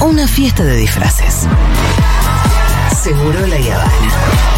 [0.00, 1.46] o una fiesta de disfraces.
[3.02, 4.48] Seguro la Habana.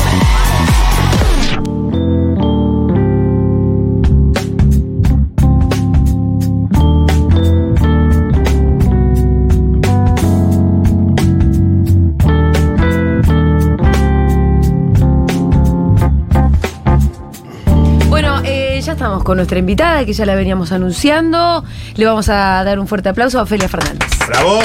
[18.09, 21.65] Bueno, eh, ya estamos con nuestra invitada, que ya la veníamos anunciando.
[21.95, 24.11] Le vamos a dar un fuerte aplauso a Ofelia Fernández.
[24.27, 24.61] ¡Bravo!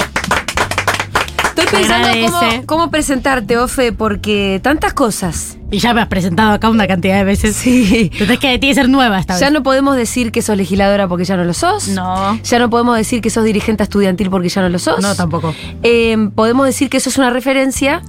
[1.77, 5.57] Pensando cómo, cómo presentarte, Ofe, porque tantas cosas.
[5.71, 7.55] Y ya me has presentado acá una cantidad de veces.
[7.55, 8.09] Sí.
[8.13, 9.53] Entonces que tiene que ser nueva esta Ya vez.
[9.53, 11.88] no podemos decir que sos legisladora porque ya no lo sos.
[11.89, 12.39] No.
[12.43, 15.02] Ya no podemos decir que sos dirigente estudiantil porque ya no lo sos.
[15.02, 15.53] No, tampoco.
[15.83, 18.02] Eh, podemos decir que sos una referencia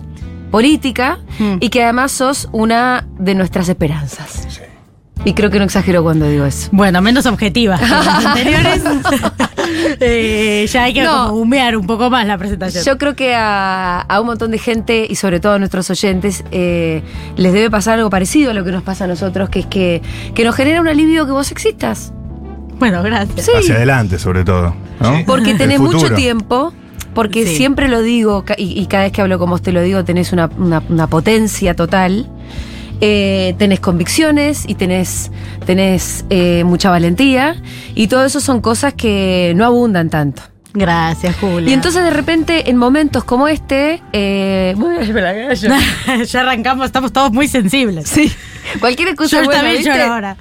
[0.51, 1.57] política Hmm.
[1.60, 4.55] y que además sos una de nuestras esperanzas.
[5.27, 6.69] Y creo que no exagero cuando digo eso.
[6.73, 7.77] Bueno, menos objetiva.
[8.27, 8.83] anteriores.
[10.01, 11.27] Eh, ya hay que No.
[11.29, 12.85] como humear un poco más la presentación.
[12.85, 16.45] Yo creo que a, a un montón de gente y sobre todo a nuestros oyentes
[16.52, 17.02] eh,
[17.37, 20.02] les debe pasar algo parecido a lo que nos pasa a nosotros, que es que,
[20.35, 22.13] que nos genera un alivio que vos existas.
[22.79, 23.45] bueno, gracias.
[23.47, 23.52] Sí.
[23.59, 24.74] Hacia adelante, sobre todo.
[25.01, 25.23] ¿no?
[25.27, 26.73] Porque tenés mucho tiempo,
[27.15, 27.57] porque Sí.
[27.57, 30.32] siempre lo digo, y, y cada vez que hablo con vos te lo digo, tenés
[30.32, 32.30] una, una- una potencia total.
[33.01, 35.30] Eh, tenés convicciones y tenés,
[35.65, 37.57] tenés eh, mucha valentía
[37.95, 40.43] y todo eso son cosas que no abundan tanto.
[40.73, 41.71] Gracias, Julia.
[41.71, 44.75] Y entonces de repente en momentos como este, eh,
[45.13, 45.71] me la gallo.
[46.25, 48.09] ya arrancamos, estamos todos muy sensibles.
[48.09, 48.30] Sí.
[48.80, 50.37] Cualquier excusa Yo buena, también lloro ahora.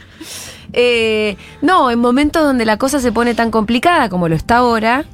[0.73, 5.05] Eh, no, en momentos donde la cosa se pone tan complicada como lo está ahora,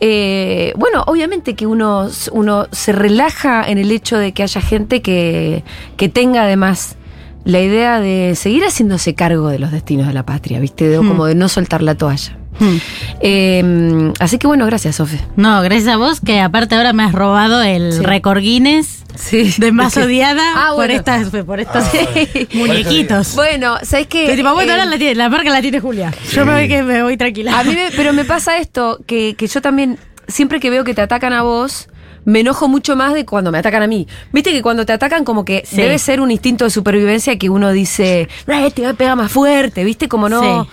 [0.00, 5.02] eh, bueno, obviamente que uno, uno se relaja en el hecho de que haya gente
[5.02, 5.64] que,
[5.96, 6.97] que tenga además
[7.44, 10.88] la idea de seguir haciéndose cargo de los destinos de la patria, ¿viste?
[10.88, 11.08] De, Hmm.
[11.08, 12.36] Como de no soltar la toalla.
[12.60, 12.76] Hmm.
[13.20, 15.20] Eh, así que bueno, gracias, Sofe.
[15.36, 18.02] No, gracias a vos, que aparte ahora me has robado el Sí.
[18.02, 19.54] récord Guinness Sí.
[19.58, 22.48] de más odiada Ah, por, estas, por estos Sí.
[22.54, 23.34] muñequitos.
[23.34, 24.26] Bueno, ¿sabes qué?
[24.26, 26.12] Que tipo, bueno, Eh, ahora la, tiene, la marca la tiene Julia.
[26.32, 27.58] Yo me voy que me voy tranquila.
[27.58, 30.94] A mí me- pero me pasa esto, que, que yo también, siempre que veo que
[30.94, 31.88] te atacan a vos,
[32.28, 34.06] me enojo mucho más de cuando me atacan a mí.
[34.32, 35.76] Viste que cuando te atacan como que Sí.
[35.76, 39.32] debe ser un instinto de supervivencia que uno dice, "Eh, te voy a pegar más
[39.32, 40.70] fuerte, viste, como no, Sí.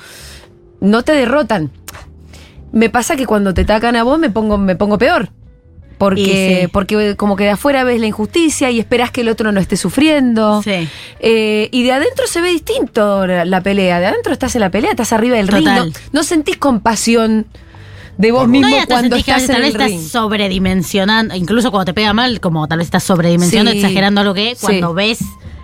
[0.81, 1.71] no te derrotan.
[2.73, 5.29] Me pasa que cuando te atacan a vos me pongo, me pongo peor.
[5.97, 6.67] Porque, sí.
[6.73, 9.77] porque como que de afuera ves la injusticia y esperás que el otro no esté
[9.77, 10.61] sufriendo.
[10.61, 10.89] Sí.
[11.21, 14.01] Eh, y de adentro se ve distinto la, la pelea.
[14.01, 15.69] De adentro estás en la pelea, estás arriba del ring.
[16.11, 17.45] No sentís compasión
[18.17, 21.71] de vos No, mismo hasta cuando que estás en tal el vez estás sobredimensionando, incluso
[21.71, 23.77] cuando te pega mal, como tal vez estás sobredimensionando, Sí.
[23.79, 24.95] exagerando algo que cuando Sí.
[24.95, 25.19] ves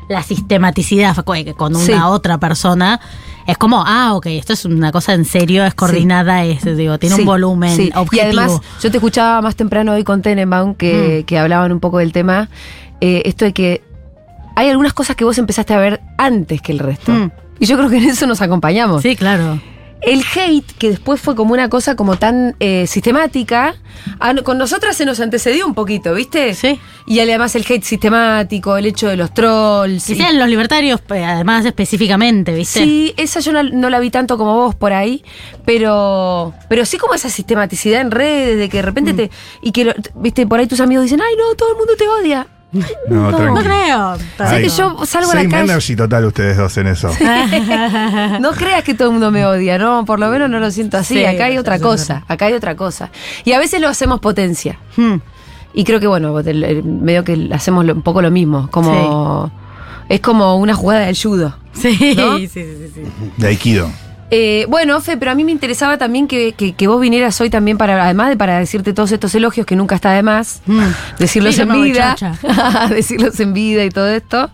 [0.10, 1.16] la sistematicidad
[1.56, 1.94] con una Sí.
[1.94, 3.00] otra persona,
[3.48, 7.16] es como, ah, ok, esto es una cosa en serio, es coordinada, es, digo, tiene
[7.16, 7.90] Sí, un volumen sí.
[7.96, 8.32] objetivo.
[8.34, 11.26] Y además, yo te escuchaba más temprano hoy con Tenenbaum que, Mm.
[11.26, 12.50] que hablaban un poco del tema.
[13.04, 13.82] eh, esto de que
[14.56, 17.12] hay algunas cosas que vos empezaste a ver antes que el resto.
[17.12, 17.32] Mm.
[17.60, 19.02] Y yo creo que en eso nos acompañamos.
[19.02, 19.60] sí, claro.
[20.02, 23.76] El hate, que después fue como una cosa como tan eh, sistemática,
[24.20, 26.56] a- con nosotras se nos antecedió un poquito, ¿viste?
[26.56, 26.80] Sí.
[27.06, 30.10] Y además el hate sistemático, el hecho de los trolls.
[30.10, 32.80] Y y- sean los libertarios, pues, además específicamente, ¿viste?
[32.84, 35.24] Sí, esa yo no, no la vi tanto como vos por ahí,
[35.66, 38.86] pero pero sí como esa sistematicidad en redes de que de Mm.
[38.86, 39.32] repente te
[39.62, 42.08] y que lo- viste por ahí tus amigos dicen, "Ay, no, todo el mundo te
[42.08, 43.38] odia." No, No.
[43.38, 43.54] tranqui.
[43.56, 44.18] No creo.
[44.50, 47.10] Sé que yo salgo a la calle- energy total ustedes dos en eso.
[48.40, 50.98] No creas que todo el mundo me odia, no, por lo menos no lo siento
[50.98, 51.16] así.
[51.16, 53.10] Sí, acá hay otra cosa, acá hay otra cosa.
[53.44, 54.78] Y a veces lo hacemos potencia.
[54.96, 55.16] Hmm.
[55.74, 59.52] Y creo que bueno, el- medio que hacemos un poco lo mismo, como
[60.10, 61.56] es como una jugada del judo.
[61.74, 62.38] Sí, ¿No?
[62.38, 63.02] sí, sí, sí, sí.
[63.38, 63.90] De Aikido.
[64.34, 67.50] Eh, bueno, Fe, pero a mí me interesaba también que, que- que vos vinieras hoy
[67.50, 70.80] también para, además de para decirte todos estos elogios que nunca está de más, Mm.
[71.20, 72.16] decirlos Sí, en vida,
[72.90, 74.50] decirlos en vida y todo esto,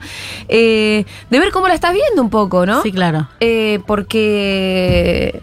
[0.50, 2.82] eh, de ver cómo la estás viendo un poco, ¿no?
[2.82, 3.28] Sí, claro.
[3.40, 5.42] Eh, porque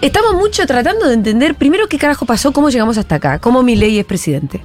[0.00, 3.76] estamos mucho tratando de entender primero qué carajo pasó, cómo llegamos hasta acá, cómo mi
[3.76, 4.62] ley es presidente.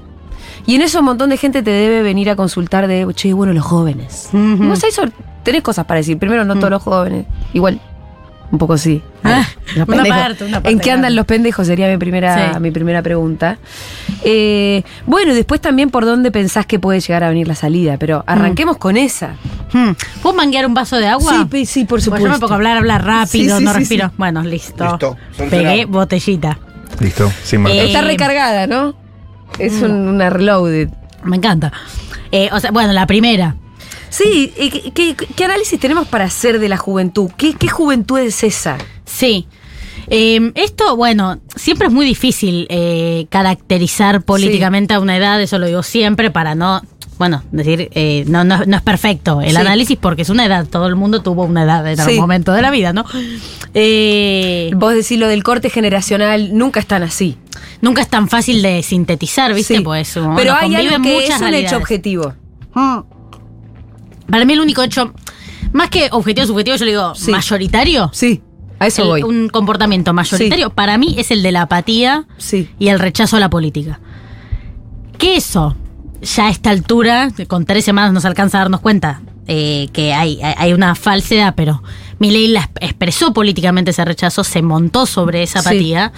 [0.65, 3.51] Y en eso un montón de gente te debe venir a consultar de, che, bueno,
[3.51, 4.30] los jóvenes.
[4.31, 4.88] No sé,
[5.44, 6.18] tenés cosas para decir.
[6.18, 7.25] Primero, no todos los jóvenes.
[7.51, 7.81] Igual,
[8.53, 9.01] un poco sí.
[9.23, 9.44] Ah,
[9.75, 10.19] Los una pendejos.
[10.21, 11.15] parte, una parte ¿En qué andan grande.
[11.15, 11.65] los pendejos?
[11.65, 12.59] Sería mi primera, Sí.
[12.59, 13.57] mi primera pregunta.
[14.23, 17.97] Eh, bueno, y después también por dónde pensás que puede llegar a venir la salida.
[17.97, 19.31] Pero arranquemos con esa.
[19.73, 19.94] Hmm.
[20.21, 21.47] ¿Puedo manguear un vaso de agua?
[21.51, 22.27] Sí, sí, por Pues supuesto.
[22.27, 24.07] yo me pongo a hablar, hablar rápido, Sí, sí, no sí, respiro.
[24.09, 24.13] sí.
[24.17, 24.85] Bueno, listo.
[24.88, 25.17] Listo,
[25.50, 26.59] Pegué botellita.
[27.00, 27.79] Listo, sin marcar.
[27.81, 28.94] Eh, Está recargada, ¿no?
[29.57, 30.89] Es un- una reloaded.
[31.23, 31.73] Me encanta.
[32.31, 33.55] Eh, o sea, bueno, la primera.
[34.15, 37.31] Sí, ¿y ¿qué, qué- qué análisis tenemos para hacer de la juventud?
[37.36, 38.77] ¿Qué, qué juventud es esa?
[39.06, 39.48] Sí.
[40.07, 45.65] Eh, esto, bueno, siempre es muy difícil eh, caracterizar políticamente a una edad, eso lo
[45.65, 46.81] digo siempre, para no,
[47.18, 49.56] bueno, decir, eh, no, no, no es perfecto el Sí.
[49.57, 52.19] análisis porque es una edad, todo el mundo tuvo una edad en algún Sí.
[52.21, 53.06] momento de la vida, ¿no?
[53.74, 57.38] Eh, Vos decís lo del corte generacional, nunca están así.
[57.81, 59.77] nunca es tan fácil de sintetizar, ¿viste?
[59.77, 59.83] Sí.
[59.83, 61.71] Pues, bueno, Pero hay conviven algo que muchas es un realidades.
[61.71, 62.33] hecho objetivo.
[62.75, 63.00] Mm.
[64.30, 65.14] Para mí el único hecho,
[65.72, 67.31] más que objetivo subjetivo, yo le digo Sí.
[67.31, 68.10] mayoritario.
[68.14, 68.42] Sí,
[68.80, 69.24] a eso el- voy.
[69.24, 72.70] un comportamiento mayoritario para mí es el de la apatía Sí.
[72.80, 74.00] y el rechazo a la política.
[75.18, 75.75] Que eso,
[76.22, 80.40] ya a esta altura, con tres semanas nos alcanza a darnos cuenta eh, que hay,
[80.42, 81.84] hay- una falsedad, pero
[82.18, 85.68] Milei la exp- expresó políticamente ese rechazo, se montó sobre esa Sí.
[85.68, 86.14] apatía.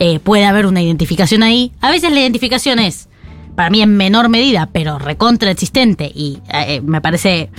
[0.00, 1.70] Eh, puede haber una identificación ahí.
[1.80, 3.08] A veces la identificación es,
[3.54, 7.50] para mí en menor medida, pero recontra existente, y eh, me parece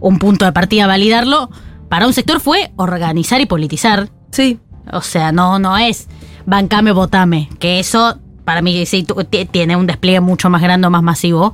[0.00, 1.50] un punto de partida validarlo.
[1.88, 4.58] Para un sector fue organizar y politizar Sí.
[4.92, 6.08] o sea, no, no es
[6.46, 7.48] bancame, votame.
[7.58, 9.06] Que eso, para mí, sí
[9.50, 11.52] tiene un despliegue mucho más grande o más masivo.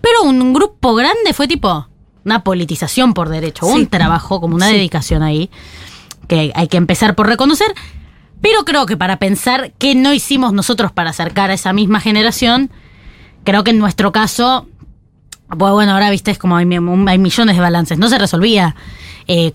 [0.00, 1.88] Pero un grupo grande fue tipo
[2.24, 3.72] una politización por derecho, Sí.
[3.72, 4.74] un trabajo, como una Sí.
[4.74, 5.50] dedicación ahí,
[6.28, 7.72] que hay que empezar por reconocer.
[8.40, 12.70] Pero creo que para pensar qué no hicimos nosotros para acercar a esa misma generación,
[13.44, 14.66] creo que en nuestro caso,
[15.48, 16.76] pues bueno, ahora viste, es como hay, mi-
[17.10, 18.74] hay millones de balances, no se resolvía.
[19.28, 19.52] Eh,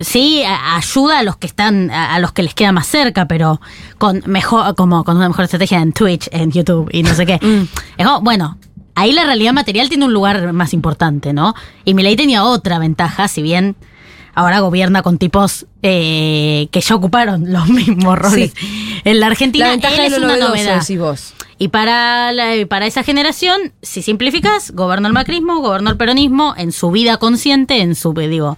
[0.00, 3.26] sí, a- ayuda a los que están, a, a los que les queda más cerca,
[3.26, 3.60] pero
[3.98, 7.38] con mejor, como con una mejor estrategia en Twitch, en YouTube y no sé qué.
[7.98, 8.56] Es como, bueno,
[8.94, 11.54] ahí la realidad material tiene un lugar más importante, ¿no?
[11.84, 13.76] Y Milei tenía otra ventaja, si bien
[14.34, 18.52] ahora gobierna con tipos eh, que ya ocuparon los mismos roles
[19.04, 19.66] en la Argentina.
[19.66, 20.76] La ventaja él es una novedad.
[20.98, 21.34] vos.
[21.62, 26.72] Y para, la- para esa generación, si simplificas, gobernó el macrismo, gobernó el peronismo en
[26.72, 28.56] su vida consciente, en su, digo,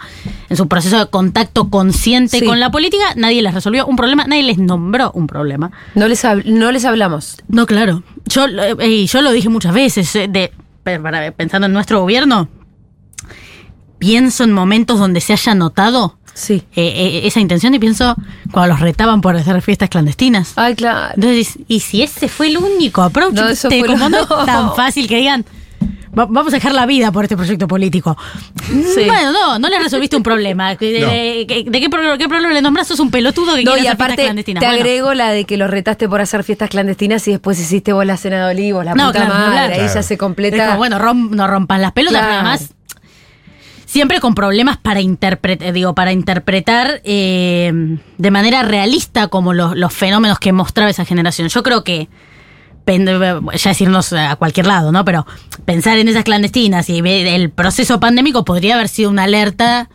[0.49, 2.47] en su proceso de contacto consciente Sí.
[2.47, 5.73] con la política, nadie les resolvió un problema, nadie les nombró un problema.
[5.97, 7.39] No les, no les hablamos.
[7.49, 8.05] No, claro.
[8.27, 10.53] Yo, eh, y yo lo dije muchas veces, eh, de,
[11.37, 12.49] pensando en nuestro gobierno,
[13.99, 16.63] pienso en momentos donde se haya notado Sí.
[16.75, 18.15] eh, eh, esa intención y pienso
[18.51, 20.53] cuando los retaban por hacer fiestas clandestinas.
[20.57, 21.13] Ay, claro.
[21.15, 24.41] Entonces, y si ese fue el único approach, No, eso te- fue como lo- no
[24.41, 25.45] es tan fácil que digan,
[26.19, 28.17] "Va- vamos a dejar la vida por este proyecto político.
[28.67, 29.05] Sí.
[29.07, 30.75] Bueno, no, no le resolviste un problema.
[30.75, 31.07] ¿De, No.
[31.09, 32.87] de- de- de qué, qué problema le nombras?
[32.89, 34.61] Sos un pelotudo que No, quiere y hacer fiestas aparte clandestinas.
[34.61, 37.93] te Bueno, agrego la de que los retaste por hacer fiestas clandestinas y después hiciste
[37.93, 39.83] vos la cena de olivos, la No, puta claro, madre, claro.
[39.83, 40.67] ahí ya se es completa.
[40.67, 42.27] como, bueno, rom- no rompas las pelotas, Claro.
[42.37, 42.71] pero además
[43.93, 49.93] siempre con problemas para interpretar, digo, para interpretar eh, de manera realista como los, los
[49.93, 51.49] fenómenos que mostraba esa generación.
[51.49, 52.09] Yo creo que
[52.87, 55.05] pen- ya decirnos a cualquier lado, ¿no?
[55.05, 55.27] Pero
[55.67, 59.91] pensar en esas clandestinas y el proceso pandémico podría haber sido una alerta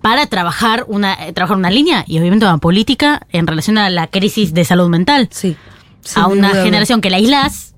[0.00, 4.06] para trabajar una eh, trabajar una línea y obviamente una política en relación a la
[4.06, 5.28] crisis de salud mental.
[5.30, 5.56] sí.
[6.14, 7.74] a una generación que la aislás.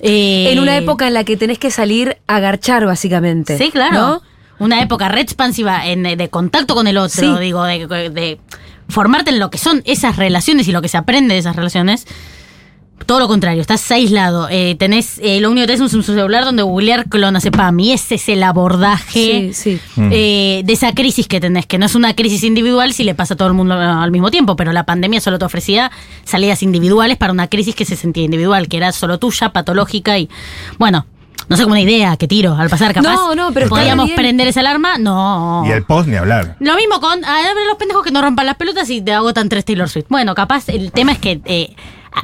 [0.00, 3.56] eh, En una época en la que tenés que salir a garchar, básicamente.
[3.56, 3.94] Sí, claro.
[3.94, 4.22] ¿no?
[4.64, 7.40] Una época re expansiva en, de contacto con el otro, Sí.
[7.40, 8.40] digo, de, de
[8.88, 12.06] formarte en lo que son esas relaciones y lo que se aprende de esas relaciones.
[13.06, 14.48] Todo lo contrario, estás aislado.
[14.50, 17.78] eh, tenés, eh, lo único que tenés es un celular donde googlear clonazepam.
[17.80, 19.80] Y ese es el abordaje Sí, sí.
[19.96, 20.08] Mm.
[20.12, 23.34] eh, de esa crisis que tenés, que no es una crisis individual si le pasa
[23.34, 25.90] a todo el mundo al mismo tiempo, pero la pandemia solo te ofrecía
[26.24, 30.30] salidas individuales para una crisis que se sentía individual, que era solo tuya, patológica y
[30.78, 31.04] bueno.
[31.48, 33.12] No sé como una idea que tiro al pasar, capaz.
[33.14, 34.16] No, no, pero ¿Podríamos bien.
[34.16, 34.98] prender esa alarma?
[34.98, 35.62] No.
[35.66, 36.56] Y el post ni hablar.
[36.60, 39.48] Lo mismo con a ver, los pendejos que no rompan las pelotas y te agotan
[39.48, 40.06] tres Taylor Swift.
[40.08, 41.74] Bueno, capaz el tema es que eh,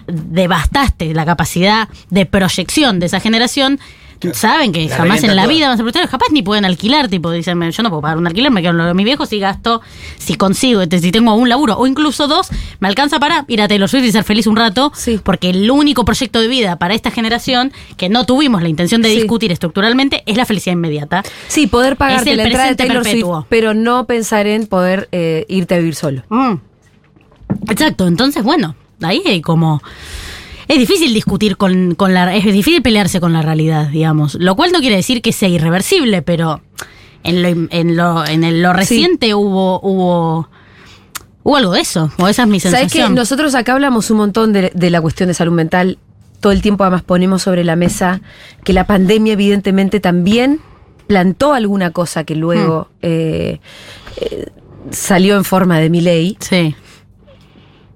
[0.06, 3.78] devastaste la capacidad de proyección de esa generación.
[4.34, 5.54] Saben que La jamás en la toda.
[5.54, 8.18] vida van a ser protegidos, capaz ni pueden alquilar, tipo, dicen, yo no puedo pagar
[8.18, 9.80] un alquiler, me quedo en lo de mis viejos y gasto,
[10.18, 12.48] si consigo, este, si tengo un laburo, o incluso dos,
[12.80, 15.18] me alcanza para ir a Taylor Swift y ser feliz un rato, Sí.
[15.22, 19.08] porque el único proyecto de vida para esta generación, que no tuvimos la intención de
[19.10, 19.16] Sí.
[19.16, 21.22] discutir estructuralmente, es la felicidad inmediata.
[21.48, 23.36] Sí, poder el la entrada de Taylor perpetuo.
[23.36, 26.22] Swift, pero no pensar en poder eh, irte a vivir solo.
[26.28, 26.54] Mm.
[27.70, 29.82] Exacto, entonces bueno, ahí hay como...
[30.70, 32.34] Es difícil discutir con, con la...
[32.34, 34.34] Es difícil pelearse con la realidad, digamos.
[34.36, 36.60] Lo cual no quiere decir que sea irreversible, pero
[37.24, 40.48] en lo, en lo, en el- lo reciente hubo, hubo...
[41.42, 43.14] Hubo algo de eso, o esa es mi ¿Sabes que sensación.
[43.14, 45.96] Nosotros acá hablamos un montón de, de la cuestión de salud mental.
[46.38, 48.20] Todo el tiempo además ponemos sobre la mesa
[48.62, 50.60] que la pandemia evidentemente también
[51.06, 52.96] plantó alguna cosa que luego Hmm.
[53.02, 53.60] eh,
[54.20, 54.46] eh,
[54.90, 56.36] salió en forma de mi ley.
[56.40, 56.74] Sí,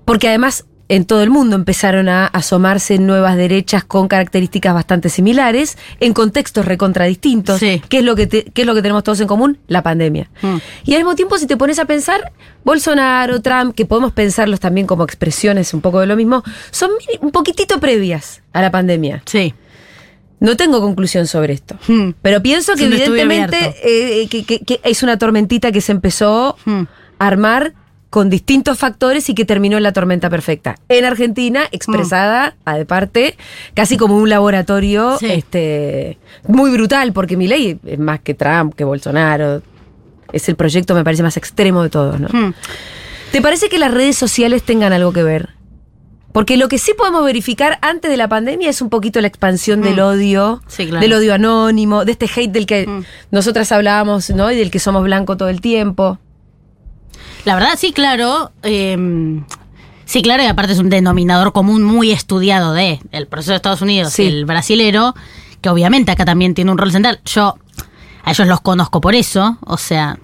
[0.07, 5.79] Porque además en todo el mundo empezaron a asomarse nuevas derechas con características bastante similares,
[6.01, 7.59] en contextos recontradistintos.
[7.61, 7.81] Sí.
[7.89, 9.59] ¿Qué, es lo que te- qué es lo que tenemos todos en común?
[9.67, 10.29] La pandemia.
[10.43, 10.57] Mm.
[10.85, 12.33] Y al mismo tiempo, si te pones a pensar,
[12.65, 17.31] Bolsonaro, Trump, que podemos pensarlos también como expresiones un poco de lo mismo, son un
[17.31, 19.23] poquitito previas a la pandemia.
[19.27, 19.55] Sí.
[20.41, 21.77] No tengo conclusión sobre esto.
[21.89, 22.11] Hmm.
[22.21, 23.79] Pero pienso que evidentemente abierto.
[23.85, 26.83] eh, que, que- que es una tormentita que se empezó Hmm.
[27.19, 27.73] a armar
[28.15, 30.77] con distintos factores y que terminó en la tormenta perfecta.
[30.89, 33.37] En Argentina, expresada a de parte,
[33.75, 35.27] casi como un laboratorio Sí.
[35.33, 36.17] este,
[36.47, 39.63] muy brutal, porque mi ley es más que Trump, que Bolsonaro.
[40.33, 42.29] Es el proyecto, me parece, más extremo de todos, ¿no?
[42.29, 42.55] Hmm.
[43.33, 45.49] ¿Te parece que las redes sociales tengan algo que ver?
[46.33, 49.83] Porque lo que sí podemos verificar antes de la pandemia es un poquito la expansión
[49.83, 51.01] del odio, Sí, claro.
[51.01, 53.05] del odio anónimo, de este hate del que Mm.
[53.33, 54.53] nosotras hablábamos, ¿no?
[54.53, 56.21] Y del que somos blanco todo el tiempo.
[57.45, 58.53] La verdad, sí, claro.
[58.63, 58.97] eh,
[60.07, 63.83] sí, claro, y aparte es un denominador común muy estudiado de el proceso de Estados
[63.83, 64.25] Unidos, Sí.
[64.27, 65.15] el brasilero,
[65.61, 67.21] que obviamente acá también tiene un rol central.
[67.25, 67.57] Yo
[68.25, 70.19] a ellos los conozco por eso, o sea,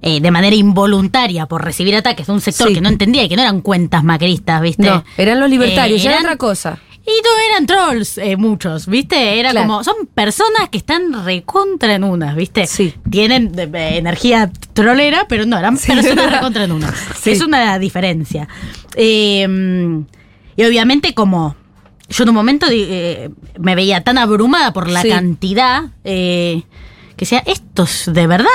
[0.00, 2.74] eh, de manera involuntaria, por recibir ataques de un sector Sí.
[2.74, 4.84] que no entendía y que no eran cuentas macristas, ¿viste?
[4.88, 6.78] No, eran los libertarios, Eh, ya era otra cosa.
[7.04, 9.40] Y no eran trolls, eh, muchos, ¿viste?
[9.40, 9.66] Era Claro.
[9.66, 12.66] como, son personas que están recontra en unas, ¿viste?
[12.66, 12.94] Sí.
[13.10, 16.94] Tienen energía trolera, pero no, eran personas recontra en unas.
[17.20, 17.32] Sí.
[17.32, 18.46] Es una diferencia.
[18.94, 19.46] Eh,
[20.56, 21.56] y obviamente como
[22.08, 25.08] yo en un momento eh, me veía tan abrumada por la Sí.
[25.08, 26.62] cantidad eh,
[27.16, 28.48] que decía, ¿esto es de verdad?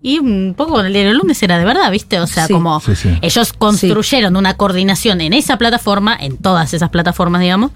[0.00, 2.20] Y un poco el diario lunes era de verdad, ¿viste?
[2.20, 2.52] O sea, Sí.
[2.52, 3.18] como Sí, sí.
[3.20, 7.72] ellos construyeron una coordinación en esa plataforma, en todas esas plataformas, digamos,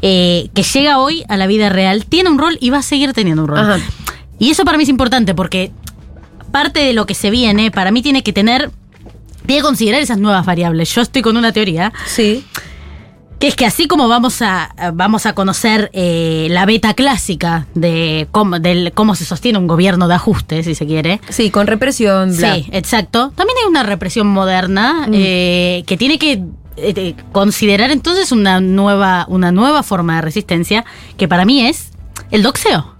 [0.00, 3.12] eh, que llega hoy a la vida real, tiene un rol y va a seguir
[3.12, 3.58] teniendo un rol.
[3.58, 3.78] Ajá.
[4.38, 5.70] Y eso para mí es importante porque
[6.52, 8.70] parte de lo que se viene, para mí tiene que tener,
[9.44, 10.94] tiene que considerar esas nuevas variables.
[10.94, 12.44] Yo estoy con una teoría Sí.
[13.38, 18.26] Que es que así como vamos a, vamos a conocer eh, la beta clásica de
[18.32, 22.36] cómo, del, cómo se sostiene un gobierno de ajuste, si se quiere, Sí, con represión,
[22.36, 22.54] bla.
[22.56, 23.32] Sí, exacto.
[23.36, 25.12] También hay una represión moderna Mm.
[25.14, 26.42] eh, que tiene que eh,
[26.76, 30.84] eh, considerar entonces una nueva, una nueva forma de resistencia
[31.16, 31.90] que para mí es
[32.30, 32.94] el doxeo.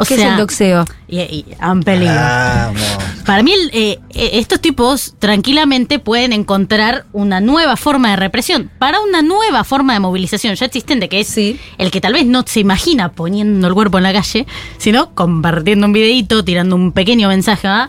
[0.00, 0.84] O ¿Qué sea, es el doxeo?
[1.08, 2.14] Y, y a un peligro.
[2.14, 2.80] Vamos.
[3.26, 8.70] Para mí, el, eh, eh, estos tipos tranquilamente pueden encontrar una nueva forma de represión,
[8.78, 11.58] para una nueva forma de movilización ya existente, que es Sí.
[11.78, 14.46] el que tal vez no se imagina poniendo el cuerpo en la calle,
[14.78, 17.66] sino compartiendo un videito, tirando un pequeño mensaje.
[17.66, 17.88] ¿ah?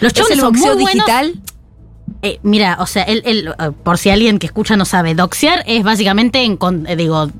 [0.00, 1.06] Los ¿Es chavales el son muy boxeo buenos.
[1.06, 1.34] digital?
[2.20, 3.50] Eh, mira, o sea, él, él,
[3.82, 7.30] por si alguien que escucha no sabe, doxear es básicamente, encon- eh, digo,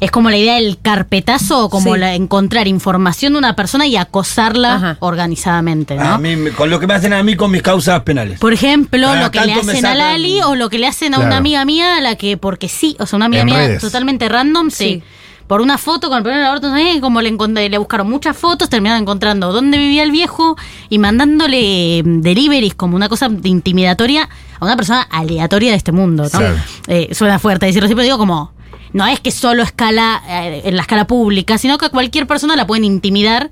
[0.00, 2.00] es como la idea del carpetazo, o como Sí.
[2.00, 4.96] la- encontrar información de una persona y acosarla Ajá.
[5.00, 6.02] organizadamente, ¿no?
[6.04, 8.38] A mí, me- con lo que me hacen a mí con mis causas penales.
[8.38, 11.18] Por ejemplo, Cada lo que le hacen a Lali o lo que le hacen a
[11.18, 13.80] una amiga mía, a la que, porque sí, o sea, una amiga En mía redes.
[13.80, 14.84] totalmente random, sí.
[14.84, 15.02] Sí.
[15.46, 17.30] Por una foto con el primer aborto, sé, como le,
[17.78, 20.56] buscaron muchas fotos, terminaron encontrando dónde vivía el viejo
[20.88, 24.26] y mandándole eh, deliveries como una cosa de intimidatoria
[24.58, 26.40] a una persona aleatoria de este mundo, ¿no?
[26.88, 28.52] Eh, suena fuerte decirlo así, pero digo como,
[28.94, 32.56] no es que solo escala eh, en la escala pública, sino que a cualquier persona
[32.56, 33.50] la pueden intimidar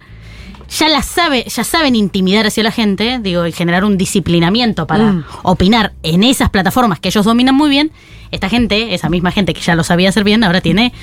[0.79, 5.13] ya la sabe, ya saben intimidar hacia la gente, digo, y generar un disciplinamiento para
[5.13, 5.25] Mm.
[5.43, 7.91] opinar en esas plataformas que ellos dominan muy bien.
[8.31, 10.95] Esta gente, esa misma gente que ya lo sabía hacer bien, ahora tiene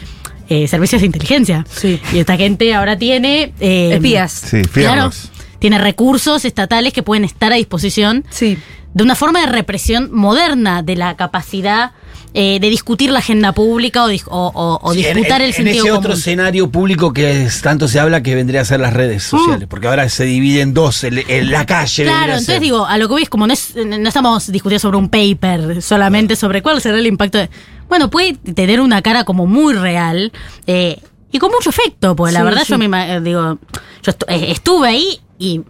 [0.49, 1.63] eh, servicios de inteligencia.
[1.69, 2.01] Sí.
[2.11, 4.31] Y esta gente ahora tiene eh, Espías.
[4.31, 5.11] Sí, Claro,
[5.59, 8.57] tiene recursos estatales que pueden estar a disposición Sí.
[8.95, 11.91] de una forma de represión moderna de la capacidad
[12.33, 15.79] eh, de discutir la agenda pública o, o- o- Sí, disputar en, el sentido En
[15.79, 15.97] ese común.
[15.97, 19.67] otro escenario público que es- tanto se habla que vendría a ser las redes sociales,
[19.67, 22.03] porque ahora se divide en dos, el- en la calle.
[22.03, 24.97] Claro, entonces digo, a lo que voy es como no, es- no estamos discutiendo sobre
[24.97, 27.37] un paper, solamente sobre cuál será el impacto.
[27.39, 27.49] de-
[27.87, 30.31] bueno, puede tener una cara como muy real
[30.67, 30.99] eh,
[31.31, 32.71] y con mucho efecto, porque la verdad sí.
[32.73, 33.57] yo me eh, digo,
[34.03, 35.61] yo eh, estuve ahí y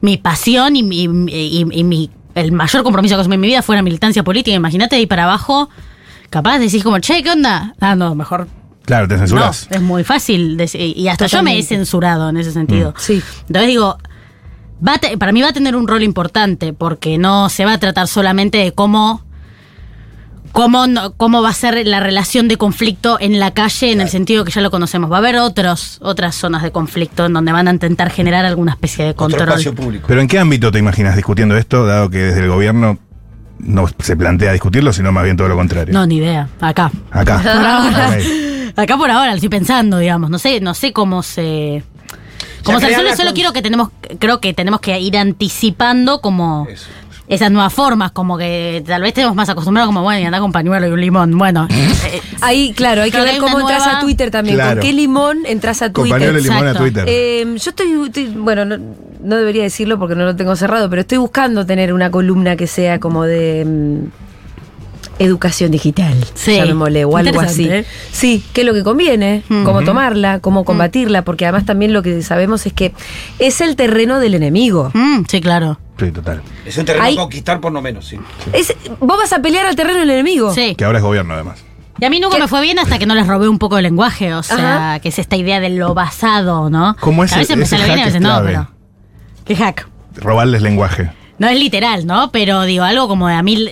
[0.00, 3.62] mi pasión y, mi- y- y mi el mayor compromiso que asumí en mi vida
[3.62, 4.54] fue la militancia política.
[4.56, 5.68] Imagínate de ahí para abajo,
[6.30, 7.74] capaz decís como, che, ¿qué onda?
[7.80, 8.48] Ah, no, mejor
[8.84, 9.66] Claro, te no, censuras.
[9.70, 10.56] es muy fácil.
[10.56, 12.94] decir- y hasta yo me he censurado en ese sentido.
[12.96, 13.22] Sí.
[13.46, 13.98] Entonces digo,
[14.86, 17.74] va a te- para mí va a tener un rol importante porque no se va
[17.74, 19.22] a tratar solamente de cómo.
[20.52, 24.08] Cómo, no- cómo va a ser la relación de conflicto en la calle en el
[24.08, 25.12] sentido que ya lo conocemos.
[25.12, 28.72] Va a haber otros, otras zonas de conflicto en donde van a intentar generar alguna
[28.72, 29.48] especie de Otro control.
[29.50, 30.06] espacio público.
[30.08, 32.98] Pero ¿en qué ámbito te imaginas discutiendo esto, dado que desde el gobierno
[33.58, 35.92] no se plantea discutirlo, sino más bien todo lo contrario?
[35.92, 36.48] No, ni idea.
[36.60, 36.90] Acá.
[37.10, 37.40] Acá.
[37.42, 38.08] Por ahora.
[38.08, 38.24] Ok.
[38.76, 40.30] Acá por ahora, lo estoy pensando, digamos.
[40.30, 41.82] No sé, no sé cómo se.
[42.62, 46.20] Cómo Ya se crear solo, solo quiero que tenemos, creo que tenemos que ir anticipando
[46.20, 46.86] como Eso.
[47.28, 50.50] Esas nuevas formas, como que tal vez tenemos más acostumbrados, como bueno, y anda con
[50.52, 51.36] pañuelo y un limón.
[51.36, 54.56] Bueno, eh, Ahí, claro, hay que ver cómo una entras nueva- a Twitter también.
[54.56, 54.80] Claro.
[54.80, 56.10] ¿Con qué limón entras a Twitter?
[56.12, 56.74] Compañero de limón a.
[56.74, 57.04] Twitter.
[57.06, 58.78] Eh, yo estoy, estoy- bueno, no,
[59.22, 62.66] no debería decirlo porque no lo tengo cerrado, pero estoy buscando tener una columna que
[62.66, 63.98] sea como de mm,
[65.20, 66.54] educación digital, Sí.
[66.56, 67.62] llamémosle, o algo así.
[67.64, 67.90] Interesante.
[68.12, 72.22] Sí, qué es lo que conviene, cómo tomarla, cómo combatirla, porque además también lo que
[72.22, 72.94] sabemos es que
[73.40, 74.90] es el terreno del enemigo.
[74.94, 75.78] mm, sí, claro.
[75.98, 76.42] Sí, total.
[76.64, 78.18] Es un terreno Ahí- a conquistar por lo menos, sí.
[78.52, 80.54] Es, vos vas a pelear al terreno del enemigo.
[80.54, 80.74] Sí.
[80.76, 81.64] Que ahora es gobierno, además.
[82.00, 82.42] Y a mí nunca ¿Qué?
[82.42, 85.00] me fue bien hasta que no les robé un poco el lenguaje, o sea, Ajá.
[85.00, 86.96] que es esta idea de lo basado, ¿no?
[87.00, 88.28] ¿Cómo es a veces el- me ese sale bien y a hack veces es no,
[88.28, 88.46] clave?
[88.50, 88.68] pero.
[89.44, 89.88] ¿Qué hack?
[90.16, 91.10] Robarles lenguaje.
[91.38, 92.30] No es literal, ¿no?
[92.30, 93.68] Pero digo, algo como de a mí.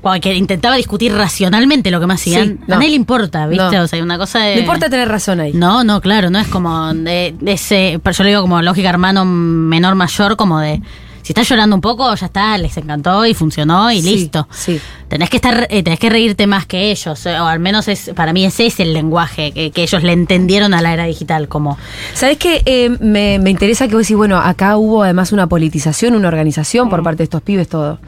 [0.00, 2.74] Cuando que intentaba discutir racionalmente lo que me hacían, Sí, no.
[2.76, 3.76] a nadie le importa, ¿viste?
[3.76, 3.82] No.
[3.82, 4.54] O sea, hay una cosa de.
[4.54, 5.52] No importa tener razón ahí.
[5.52, 8.88] No, no, claro, no es como de, de ese, pero yo le digo como lógica
[8.90, 10.80] hermano menor mayor, como de
[11.28, 14.48] si estás llorando un poco, ya está, les encantó y funcionó y Sí, listo.
[14.50, 14.80] sí.
[15.08, 18.12] Tenés que estar, eh, tenés que reírte más que ellos, eh, o al menos es,
[18.16, 21.48] para mí ese es el lenguaje que, que ellos le entendieron a la era digital,
[21.48, 21.76] como
[22.14, 22.62] ¿Sabes qué?
[22.64, 26.88] Eh, me, me interesa que vos decís, bueno, acá hubo además una politización, una organización
[26.88, 27.98] por parte de estos pibes, todo.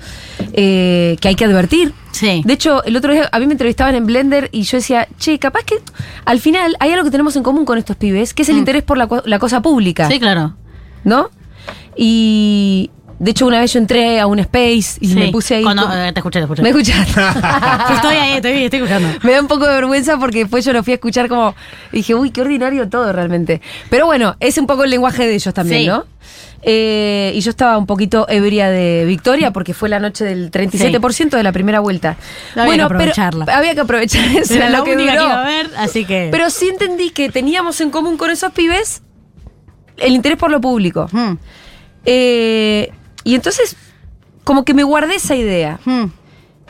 [0.54, 1.92] Que hay que advertir.
[2.12, 2.40] Sí.
[2.44, 5.38] De hecho, el otro día a mí me entrevistaban en Blender y yo decía, che,
[5.38, 5.74] capaz que
[6.24, 8.82] al final hay algo que tenemos en común con estos pibes, que es el interés
[8.82, 10.08] por la, la cosa pública.
[10.08, 10.54] sí, claro.
[11.04, 11.28] ¿No?
[11.96, 12.90] Y
[13.22, 15.14] de hecho, una vez yo entré a un space y Sí.
[15.14, 15.62] me puse ahí.
[15.62, 16.62] Cuando- como- eh, te escuché, te escuché.
[16.62, 17.20] ¿Me escuchaste?
[17.94, 19.08] estoy ahí, estoy, estoy escuchando.
[19.22, 21.54] Me da un poco de vergüenza porque después yo lo fui a escuchar como.
[21.92, 23.60] dije, uy, qué ordinario todo realmente.
[23.90, 25.86] Pero bueno, es un poco el lenguaje de ellos también, Sí.
[25.86, 26.06] ¿no?
[26.62, 31.36] Eh, y yo estaba un poquito ebria de victoria porque fue la noche del 37%
[31.36, 32.16] de la primera vuelta.
[32.54, 33.44] Había que pero aprovecharla.
[33.56, 35.30] había que aprovechar eso, Era lo que única que duró.
[35.30, 36.28] iba a ver, así que.
[36.30, 39.02] Pero sí entendí que teníamos en común con esos pibes
[39.98, 41.08] el interés por lo público.
[41.12, 41.32] Mm,
[42.06, 42.90] Eh,
[43.30, 43.76] y entonces,
[44.44, 45.78] como que me guardé esa idea.
[45.84, 46.04] mm.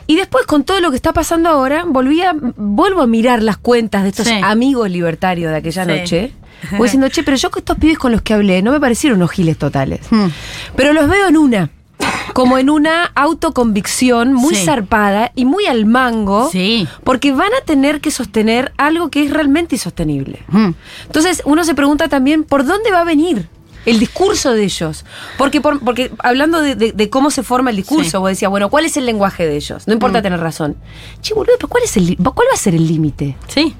[0.07, 3.55] Y después, con todo lo que está pasando ahora, volví a, vuelvo a mirar las
[3.57, 4.33] cuentas de estos Sí.
[4.43, 5.91] amigos libertarios de aquella Sí.
[5.91, 6.33] noche.
[6.77, 9.19] Voy diciendo, che, pero yo con estos pibes con los que hablé no me parecieron
[9.19, 10.01] unos giles totales.
[10.11, 10.27] Hmm.
[10.75, 11.69] Pero los veo en una.
[12.33, 14.65] Como en una autoconvicción muy Sí.
[14.65, 16.49] zarpada y muy al mango.
[16.51, 16.87] Sí.
[17.03, 20.39] Porque van a tener que sostener algo que es realmente insostenible.
[20.49, 20.69] Mm.
[21.05, 23.49] Entonces uno se pregunta también por dónde va a venir
[23.85, 25.05] el discurso de ellos.
[25.37, 28.17] Porque, por- porque hablando de, de- de cómo se forma el discurso, Sí.
[28.17, 29.87] vos decías, bueno, ¿cuál es el lenguaje de ellos?
[29.87, 30.23] No importa Mm.
[30.23, 30.77] tener razón.
[31.21, 33.35] Che, boludo, pero ¿cuál, es el, ¿cuál va a ser el límite?
[33.47, 33.75] Sí.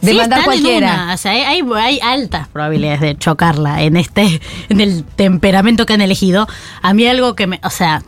[0.00, 1.10] De Sí, mandar cualquiera.
[1.14, 6.02] o sea, hay, hay altas probabilidades de chocarla en este, en el temperamento que han
[6.02, 6.46] elegido.
[6.82, 8.02] A mí algo que me, o sea,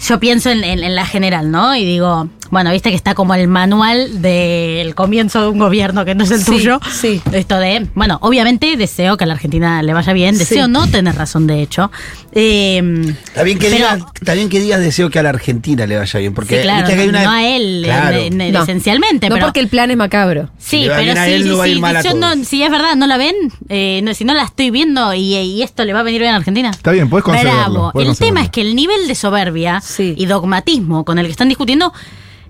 [0.00, 1.76] yo pienso en, en- en la general, ¿no?
[1.76, 6.14] Y digo, bueno, viste que está como el manual del comienzo de un gobierno que
[6.14, 6.80] no es el Sí, tuyo.
[6.92, 7.20] sí.
[7.32, 10.70] Esto de, bueno, obviamente deseo que a la Argentina le vaya bien, deseo Sí.
[10.70, 11.90] no tener razón de hecho.
[12.32, 12.82] Eh,
[13.26, 15.96] Está bien, que pero- digas, está bien que digas deseo que a la Argentina le
[15.96, 17.22] vaya bien, porque sí, claro, viste que hay una.
[17.24, 18.16] no a él Claro.
[18.16, 18.62] en- en- No.
[18.62, 20.50] esencialmente, no pero porque el plan es macabro.
[20.58, 23.34] Sí, pero sí, si es verdad, no la ven,
[23.68, 26.32] eh, no, si no la estoy viendo y, y esto le va a venir bien
[26.32, 26.70] a Argentina.
[26.70, 27.90] Está bien, puedes concederlo, Bravo.
[27.92, 30.14] puedes el tema es que el nivel de soberbia Sí.
[30.16, 31.92] y dogmatismo con el que están discutiendo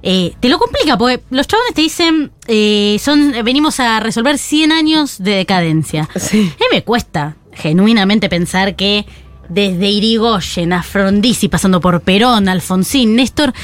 [0.06, 4.70] eh, te lo complica, porque los chabones te dicen, eh, son, venimos a resolver 100
[4.70, 6.10] años de decadencia.
[6.16, 6.52] Sí.
[6.54, 9.06] A mí me cuesta genuinamente pensar que
[9.48, 13.54] desde Irigoyen a Frondizi, pasando por Perón, Alfonsín, Néstor,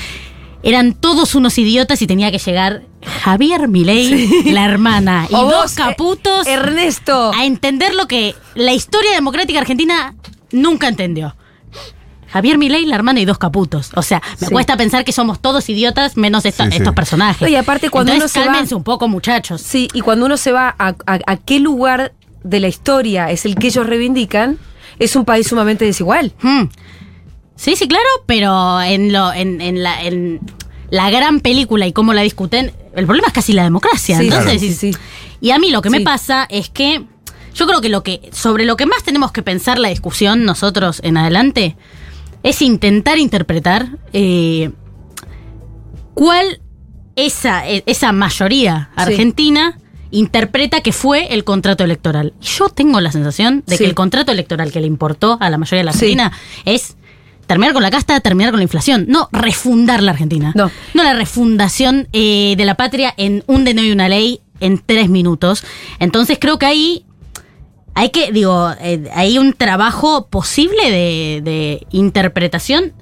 [0.62, 2.84] eran todos unos idiotas y tenía que llegar
[3.22, 7.32] Javier Milei, la hermana, y O dos vos, caputos eh, Ernesto.
[7.34, 10.14] a entender lo que la historia democrática argentina
[10.52, 11.36] nunca entendió.
[12.32, 13.90] Javier Milei, la hermana y dos caputos.
[13.96, 14.52] O sea, me Sí.
[14.52, 16.76] cuesta pensar que somos todos idiotas menos esta- Sí, sí.
[16.78, 17.48] estos personajes.
[17.48, 19.60] Y aparte cuando Entonces, uno se va- cálmense un poco, muchachos.
[19.60, 22.12] Sí, y cuando uno se va a, a- a qué lugar
[22.44, 24.58] de la historia es el que ellos reivindican,
[24.98, 26.32] es un país sumamente desigual.
[26.40, 26.64] Hmm.
[27.56, 30.40] Sí, sí, claro, pero en lo, en, en la, en
[30.90, 34.16] la gran película y cómo la discuten, el problema es casi la democracia.
[34.18, 34.60] Sí, Entonces, claro.
[34.60, 34.96] Sí, sí.
[35.42, 35.98] Y a mí lo que Sí.
[35.98, 37.04] me pasa es que
[37.54, 41.00] yo creo que lo que sobre lo que más tenemos que pensar la discusión nosotros
[41.04, 41.76] en adelante
[42.42, 44.70] es intentar interpretar eh,
[46.14, 46.60] cuál
[47.16, 49.02] esa, eh, esa mayoría Sí.
[49.02, 49.78] argentina
[50.10, 52.32] interpreta que fue el contrato electoral.
[52.42, 53.84] Y yo tengo la sensación de Sí.
[53.84, 55.98] que el contrato electoral que le importó a la mayoría de la Sí.
[55.98, 56.32] Argentina
[56.64, 56.96] es
[57.46, 60.52] terminar con la casta, terminar con la inflación, no refundar la Argentina.
[60.54, 60.70] No.
[60.94, 65.08] No la refundación eh, de la patria en un DNU y una ley en tres
[65.08, 65.64] minutos.
[66.00, 67.04] Entonces creo que ahí
[67.94, 72.92] hay que, digo, eh, hay un trabajo posible de, de interpretación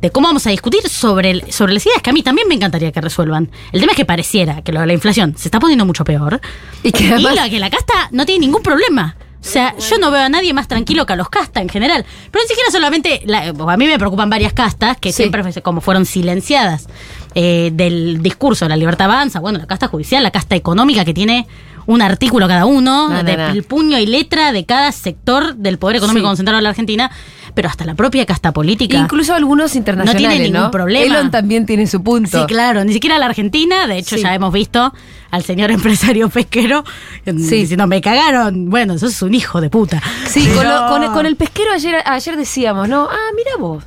[0.00, 2.54] de cómo vamos a discutir sobre, el- sobre las ideas que a mí también me
[2.54, 3.50] encantaría que resuelvan.
[3.72, 6.40] El tema es que pareciera que lo de la inflación se está poniendo mucho peor.
[6.82, 9.16] Y que además- la, que la casta no tiene ningún problema.
[9.40, 12.04] O sea, yo no veo a nadie más tranquilo que a los castas en general.
[12.32, 15.18] Pero ni siquiera solamente, la- a mí me preocupan varias castas que Sí.
[15.22, 16.88] siempre como fueron silenciadas
[17.34, 21.14] eh, del discurso de la libertad avanza, bueno, la casta judicial, la casta económica que
[21.14, 21.46] tiene
[21.86, 23.62] un artículo cada uno, No, de- no.
[23.62, 26.28] puño y letra de cada sector del poder económico Sí.
[26.30, 27.10] concentrado en la Argentina,
[27.54, 28.98] pero hasta la propia casta política.
[28.98, 31.04] Incluso algunos internacionales, No tiene ningún problema.
[31.16, 32.40] Elon también tiene su punto.
[32.40, 34.22] Sí, claro, ni siquiera la Argentina, de hecho Sí.
[34.22, 34.92] ya hemos visto
[35.30, 35.70] al señor
[36.16, 36.84] empresario pesquero
[37.24, 37.56] eh, Sí.
[37.56, 40.02] diciendo, me cagaron, bueno, sos un hijo de puta.
[40.28, 43.08] Sí, con, lo- con el, con el pesquero ayer, ayer decíamos, ¿no?
[43.10, 43.84] Ah, mira vos.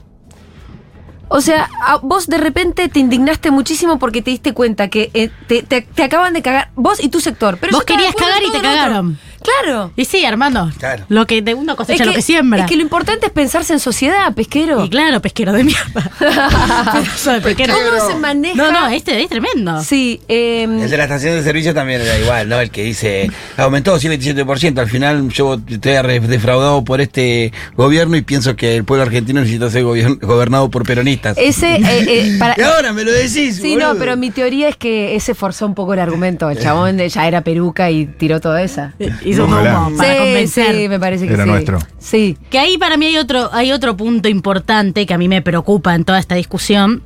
[1.30, 5.30] O sea, a- vos de repente te indignaste muchísimo porque te diste cuenta que eh,
[5.48, 7.58] te, te- te acaban de cagar, vos y tu sector.
[7.62, 9.20] Pero Vos querías cagar y te cagaron.
[9.42, 9.92] Claro.
[9.96, 11.06] Y sí, Armando, Claro.
[11.10, 12.62] lo que de uno cosecha Es lo que siembra.
[12.62, 14.84] es que lo importante es pensarse en sociedad, pesquero.
[14.86, 16.12] Y claro, pesquero de mierda.
[17.44, 17.74] Pesquero.
[17.74, 18.56] ¿Cómo se maneja?
[18.56, 19.82] No, no, este es tremendo.
[19.84, 22.60] Sí, eh, El de la estación de servicio también era igual, ¿no?
[22.60, 28.22] El que dice, aumentó 127%, al final yo estoy re- defraudado por este gobierno y
[28.22, 31.38] pienso que el pueblo argentino necesita ser gobernado por peronistas.
[31.38, 31.76] ese.
[31.76, 33.58] eh, eh, para, Y ahora me lo decís.
[33.58, 33.94] Sí, boludo.
[33.94, 36.50] no, pero mi teoría es que ese forzó un poco el argumento.
[36.50, 38.94] El chabón de- ya era peruca y tiró toda esa.
[39.30, 39.80] Hizo un Ojalá.
[39.88, 40.76] humo para sí, convencer.
[40.76, 41.50] sí, me parece que Era sí.
[41.50, 41.80] nuestro.
[42.00, 42.38] Sí.
[42.50, 45.96] Que ahí para mí hay otro, hay otro punto importante que a mí me preocupa
[45.96, 47.04] en toda esta discusión,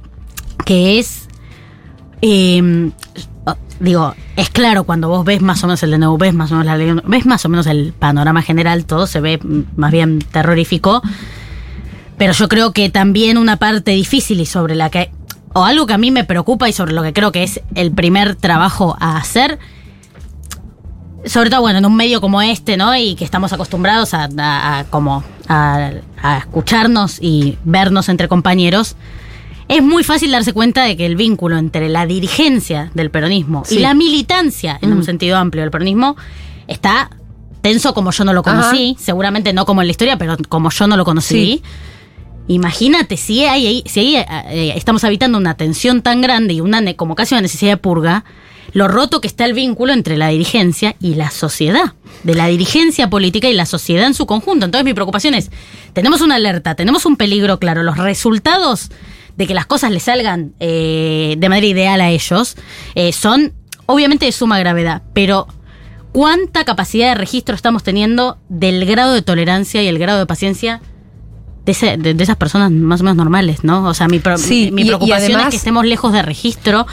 [0.66, 1.28] que es,
[2.22, 2.92] eh,
[3.80, 6.66] digo, es claro cuando vos ves más o menos el DNU, ves más o menos
[6.66, 9.40] la ley, ves más o menos el panorama general, todo se ve
[9.76, 11.02] más bien terrorífico,
[12.18, 15.12] pero yo creo que también una parte difícil y sobre la que,
[15.54, 17.92] o algo que a mí me preocupa y sobre lo que creo que es el
[17.92, 19.60] primer trabajo a hacer,
[21.26, 22.96] sobre todo, bueno, en un medio como este, ¿no?
[22.96, 28.96] Y que estamos acostumbrados a, a- a como a, a escucharnos y vernos entre compañeros,
[29.70, 33.76] es muy fácil darse cuenta de que el vínculo entre la dirigencia del peronismo Sí.
[33.76, 36.16] y la militancia, en un sentido amplio del peronismo,
[36.68, 37.10] está
[37.62, 40.86] tenso como yo no lo conocí, seguramente no como en la historia, pero como yo
[40.88, 41.34] no lo conocí.
[41.34, 41.64] Sí.
[42.50, 46.82] Imagínate si hay, ahí- si ahí, eh, estamos habitando una tensión tan grande y una
[46.96, 48.26] como casi una necesidad de purga,
[48.72, 53.10] lo roto que está el vínculo entre la dirigencia y la sociedad, de la dirigencia
[53.10, 54.66] política y la sociedad en su conjunto.
[54.66, 55.52] Entonces mi preocupación es,
[55.94, 58.90] tenemos una alerta, tenemos un peligro claro, los resultados
[59.38, 62.56] de que las cosas le salgan eh, de manera ideal a ellos
[62.96, 63.54] eh, son
[63.86, 65.48] obviamente de suma gravedad, pero
[66.12, 70.82] ¿cuánta capacidad de registro estamos teniendo del grado de tolerancia y el grado de paciencia?
[71.66, 73.86] De, ese- de- de esas personas más o menos normales, ¿no?
[73.86, 76.22] O sea, mi, pro- Sí, mi y- y preocupación además- es que estemos lejos de
[76.22, 76.86] registro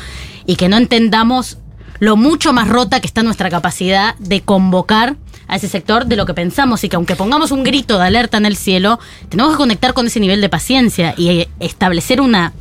[0.46, 1.59] y que no entendamos
[1.98, 5.16] lo mucho más rota que está nuestra capacidad de convocar
[5.48, 8.38] a ese sector de lo que pensamos y que aunque pongamos un grito de alerta
[8.38, 12.52] en el cielo, tenemos que conectar con ese nivel de paciencia y eh, establecer una,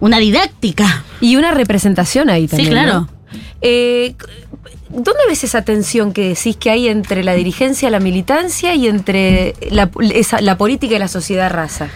[0.00, 1.02] una didáctica.
[1.20, 2.70] Y una representación ahí también.
[2.70, 2.92] claro.
[3.00, 3.08] ¿no?
[3.62, 4.14] Eh,
[4.88, 9.54] ¿Dónde ves esa tensión que decís que hay entre la dirigencia, la militancia y entre
[9.70, 11.88] la, esa- la política y la sociedad raza?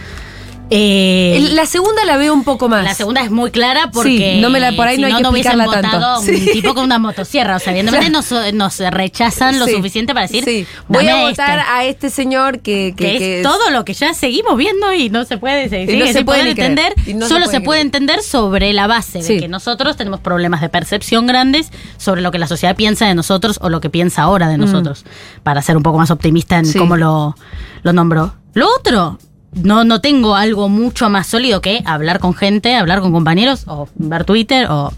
[0.73, 2.83] Eh, La segunda la veo un poco más.
[2.85, 5.13] La segunda es muy clara porque Sí, no me la- por ahí si no hay
[5.15, 5.87] que explicarla tanto.
[5.91, 6.31] votado Sí.
[6.31, 7.57] un tipo con una motosierra.
[7.57, 8.25] O sea, evidentemente Claro.
[8.53, 9.73] nos, nos rechazan lo Sí.
[9.73, 10.65] suficiente para decir.
[10.87, 11.71] Voy "Dame a votar este".
[11.71, 15.09] a este señor que, que, que, que es todo lo que ya seguimos viendo y
[15.09, 16.93] no se puede no se puede entender.
[17.15, 20.61] No se solo puede se puede entender sobre la base de que nosotros tenemos problemas
[20.61, 24.21] de percepción grandes sobre lo que la sociedad piensa de nosotros o lo que piensa
[24.21, 25.03] ahora de nosotros.
[25.43, 27.35] Para ser un poco más optimista en cómo lo,
[27.83, 28.35] lo nombró.
[28.53, 29.19] Lo otro.
[29.53, 33.89] No, no tengo algo mucho más sólido que hablar con gente, hablar con compañeros, o
[33.95, 34.93] ver Twitter, o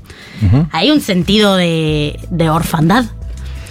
[0.71, 3.05] hay un sentido de, de orfandad.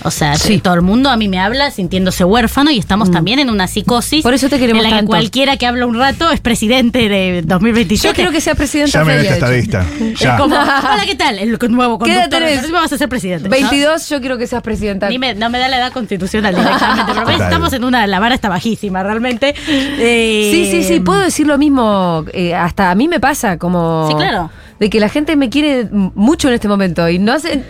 [0.05, 0.59] O sea, Sí.
[0.59, 4.23] todo el mundo a mí me habla sintiéndose huérfano y estamos también en una psicosis.
[4.23, 5.11] Por eso te queremos en la que tanto.
[5.11, 8.09] cualquiera que habla un rato es presidente de 2027.
[8.09, 9.79] Yo quiero que sea presidente Llamen a Freire, esta de hecho.
[9.79, 10.05] estadista.
[10.13, 10.37] Es Ya.
[10.37, 11.39] como, hola, ¿qué tal?
[11.39, 13.45] El nuevo ¿Qué edad conductor vas a ser presidente.
[13.49, 13.51] ¿no?
[13.51, 15.09] 22, yo quiero que seas presidenta.
[15.09, 18.19] Ni me- no me da la edad constitucional directamente, pero ves, estamos en una, la
[18.21, 19.55] vara está bajísima realmente.
[19.69, 22.25] Eh, Sí, sí, sí, puedo decir lo mismo.
[22.33, 24.07] eh, hasta a mí me pasa como.
[24.09, 24.51] Sí, claro.
[24.83, 27.63] De que la gente me quiere mucho en este momento y no hace.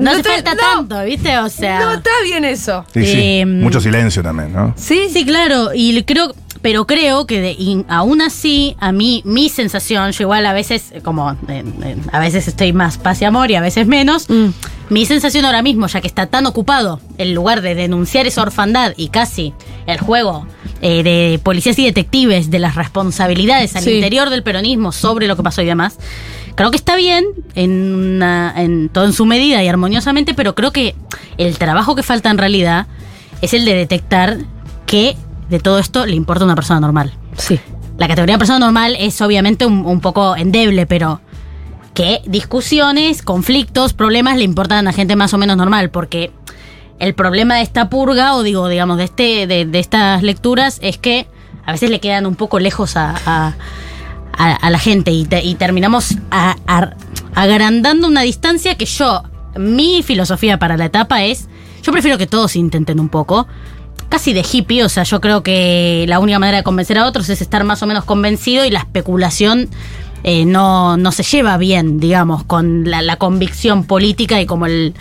[0.00, 1.36] No, hace estoy- falta no, tanto, ¿viste?
[1.36, 1.78] O sea.
[1.80, 2.86] No está bien eso.
[2.94, 3.18] Sí, sí.
[3.20, 4.72] Eh, Mucho silencio también, ¿no?
[4.74, 10.12] Sí, Sí, claro, y creo, pero creo que de- aún así, a mí, mi sensación,
[10.12, 13.50] yo igual a veces, eh, como, eh, eh, a veces estoy más paz y amor
[13.50, 14.46] y a veces menos, Mm.
[14.88, 18.94] mi sensación ahora mismo, ya que está tan ocupado, en lugar de denunciar esa orfandad
[18.96, 19.52] y casi
[19.86, 20.46] el juego
[20.80, 23.92] eh, de policías y detectives, de las responsabilidades al Sí.
[23.92, 25.98] interior del peronismo sobre lo que pasó y demás,
[26.54, 30.72] creo que está bien en, una- en todo en su medida y armoniosamente, pero creo
[30.72, 30.94] que
[31.36, 32.86] el trabajo que falta en realidad
[33.42, 34.38] es el de detectar
[34.86, 35.16] que
[35.48, 37.12] de todo esto le importa a una persona normal.
[37.36, 37.58] Sí.
[37.98, 41.20] La categoría de persona normal es obviamente un, un poco endeble, pero
[41.94, 46.32] que discusiones, conflictos, problemas le importan a gente más o menos normal, porque
[46.98, 50.98] el problema de esta purga, o digo, digamos, de este, de, de estas lecturas, es
[50.98, 51.26] que
[51.64, 53.54] a veces le quedan un poco lejos a, a-
[54.36, 56.16] a- a la gente y, te- y terminamos
[57.34, 59.22] agrandando una distancia que yo,
[59.56, 61.48] mi filosofía para la etapa es,
[61.82, 63.46] yo prefiero que todos intenten un poco.
[64.14, 67.28] Casi de hippie, o sea, yo creo que la única manera de convencer a otros
[67.30, 69.68] es estar más o menos convencido y la especulación
[70.22, 74.94] eh, no, no se lleva bien, digamos, con la, la convicción política y como el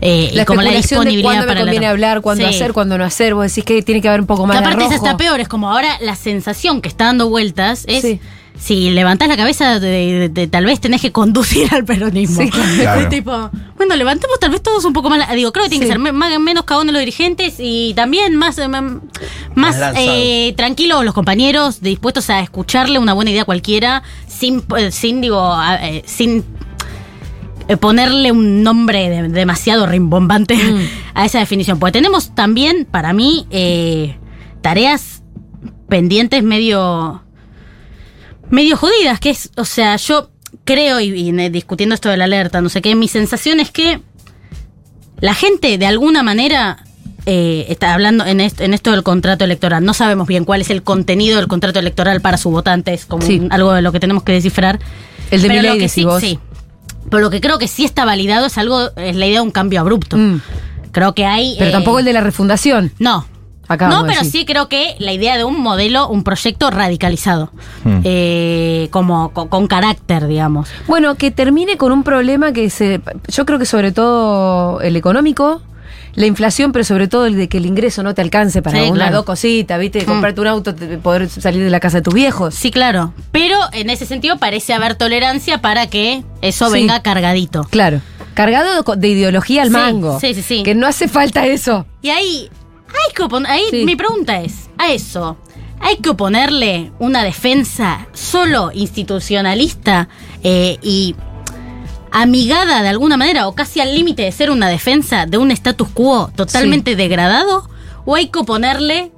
[0.00, 2.44] eh, La y como la especulación de disponibilidad cuándo me para la- conviene hablar, cuándo
[2.46, 2.54] Sí.
[2.54, 3.34] hacer, cuándo no hacer.
[3.34, 5.04] Vos decís que tiene que haber un poco más Que de aparte es arrojo.
[5.06, 8.20] hasta peor, es como ahora la sensación que está dando vueltas es Sí.
[8.60, 12.42] Si levantás la cabeza, de, de- de- tal vez tenés que conducir al peronismo.
[12.42, 13.08] Sí, claro.
[13.08, 15.18] Tipo, bueno, levantemos tal vez todos un poco más.
[15.18, 15.88] la- Digo, creo que tiene Sí.
[15.92, 18.84] que ser más- menos cagones los dirigentes y también más, eh, más,
[19.54, 25.20] Más eh, tranquilos los compañeros, dispuestos a escucharle una buena idea cualquiera, sin, eh, sin
[25.22, 26.44] digo, a- eh, sin
[27.80, 30.86] ponerle un nombre de- demasiado rimbombante Mm.
[31.14, 31.78] a esa definición.
[31.78, 34.16] Porque tenemos también, para mí, eh,
[34.60, 35.22] tareas
[35.88, 37.22] pendientes medio.
[38.50, 40.30] Medio jodidas, que es, o sea, yo
[40.64, 43.70] creo, y, y, eh, discutiendo esto de la alerta, no sé qué, mi sensación es
[43.70, 44.00] que
[45.20, 46.84] la gente, de alguna manera.
[47.26, 49.84] eh, está hablando en, est- en esto del contrato electoral.
[49.84, 52.94] No sabemos bien cuál es el contenido del contrato electoral para su votante.
[52.94, 53.38] Es como Sí.
[53.38, 54.80] un- algo de lo que tenemos que descifrar.
[55.30, 56.18] El de Pero lo que sí, vos.
[56.18, 56.38] sí.
[57.10, 59.50] Pero lo que creo que sí está validado es algo, es la idea de un
[59.50, 60.16] cambio abrupto.
[60.16, 60.40] Mm.
[60.92, 61.56] Creo que hay.
[61.58, 62.90] Pero eh, tampoco el de la refundación.
[62.98, 63.26] No.
[63.72, 64.40] Acabamos no, de pero decir.
[64.40, 67.52] sí creo que la idea de un modelo, un proyecto radicalizado.
[67.84, 68.00] Mm.
[68.04, 70.68] Eh, como con, con carácter, digamos.
[70.88, 73.00] Bueno, que termine con un problema que se.
[73.28, 75.62] Yo creo que sobre todo el económico.
[76.16, 78.86] La inflación, pero sobre todo el de que el ingreso no te alcance para Sí,
[78.90, 79.16] una claro.
[79.18, 80.02] dos cositas, ¿viste?
[80.02, 80.06] Mm.
[80.06, 82.52] Comprarte un auto, poder salir de la casa de tus viejos.
[82.52, 83.14] Sí, claro.
[83.30, 86.72] Pero en ese sentido parece haber tolerancia para que eso Sí.
[86.72, 87.62] venga cargadito.
[87.70, 88.00] Claro.
[88.34, 90.18] Cargado de- de ideología al Sí, mango.
[90.18, 90.62] sí, sí, sí.
[90.64, 91.86] Que no hace falta eso.
[92.02, 92.50] Y ahí,
[92.92, 93.84] hay que opon- ahí Sí.
[93.84, 95.36] mi pregunta es, a eso,
[95.80, 100.08] ¿hay que oponerle una defensa solo institucionalista
[100.42, 101.14] eh, y
[102.12, 105.88] amigada de alguna manera o casi al límite de ser una defensa de un status
[105.94, 107.68] quo totalmente degradado?
[108.04, 109.12] ¿O hay que oponerle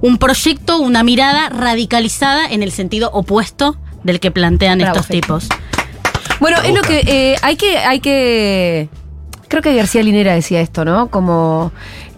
[0.00, 5.14] un proyecto, una mirada radicalizada en el sentido opuesto del que plantean Bravo, estos Fe.
[5.14, 5.48] tipos?
[6.40, 8.88] Bueno, es lo que eh, hay que, hay que.
[9.48, 11.08] Creo que García Linera decía esto, ¿no?
[11.10, 11.72] Como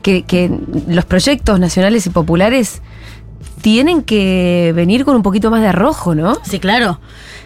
[0.06, 0.48] que, que
[0.86, 2.80] los proyectos nacionales y populares
[3.60, 6.38] tienen que venir con un poquito más de arrojo, ¿no?
[6.44, 7.00] Sí, claro.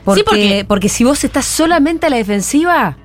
[0.05, 2.99] Porque, sí, porque porque si vos estás solamente a la defensiva,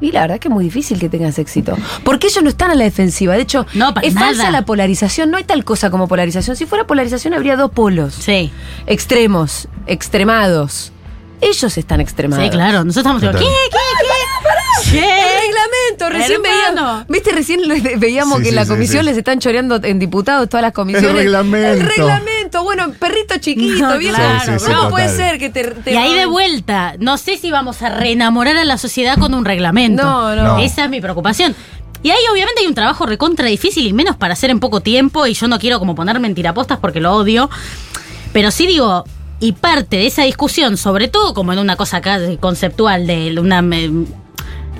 [0.00, 1.76] y la verdad que es muy difícil que tengas éxito.
[2.02, 3.34] Porque ellos no están a la defensiva.
[3.34, 4.28] De hecho, No, es nada.
[4.28, 5.30] falsa la polarización.
[5.30, 6.56] No hay tal cosa como polarización.
[6.56, 8.14] Si fuera polarización, habría dos polos.
[8.14, 8.50] Sí,
[8.86, 10.92] Extremos, extremados.
[11.40, 12.44] Ellos están extremados.
[12.44, 12.84] sí, claro.
[12.84, 13.38] Nosotros estamos.
[13.38, 14.90] ¿qué, qué, qué?
[14.90, 14.98] ¿Qué?
[15.00, 17.06] El reglamento, recién veíamos.
[17.08, 17.32] ¿Viste?
[17.32, 17.60] Recién
[17.98, 19.06] veíamos Sí, que en sí, la comisión sí.
[19.10, 21.10] les están choreando en diputados todas las comisiones.
[21.10, 21.68] El reglamento.
[21.68, 22.62] El reglamento.
[22.64, 24.90] Bueno, perrito chiquito, No, claro, Sí, sí, sí, no total.
[24.90, 25.64] puede ser que te.
[25.64, 29.34] te Y ahí de vuelta, no sé si vamos a reenamorar a la sociedad con
[29.34, 30.02] un reglamento.
[30.02, 30.42] No, no.
[30.42, 30.58] No.
[30.58, 31.54] Esa es mi preocupación.
[32.02, 35.26] Y ahí obviamente hay un trabajo recontra difícil y menos para hacer en poco tiempo
[35.26, 37.48] y yo no quiero como poner mentirapostas porque lo odio.
[38.32, 39.04] Pero sí digo,
[39.40, 43.62] y parte de esa discusión, sobre todo como en una cosa acá conceptual de una...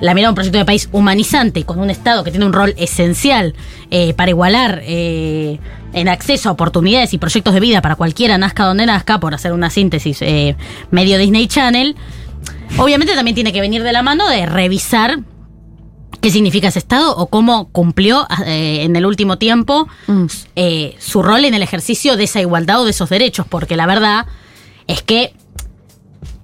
[0.00, 2.74] la mirada de un proyecto de país humanizante con un Estado que tiene un rol
[2.76, 3.54] esencial
[3.90, 5.58] eh, para igualar eh,
[5.92, 9.52] en acceso a oportunidades y proyectos de vida para cualquiera nazca donde nazca, por hacer
[9.52, 10.56] una síntesis eh,
[10.90, 11.94] medio Disney Channel,
[12.78, 15.18] obviamente también tiene que venir de la mano de revisar
[16.20, 20.24] qué significa ese Estado o cómo cumplió eh, en el último tiempo Mm.
[20.56, 23.86] eh, su rol en el ejercicio de esa igualdad o de esos derechos, porque la
[23.86, 24.26] verdad
[24.86, 25.32] es que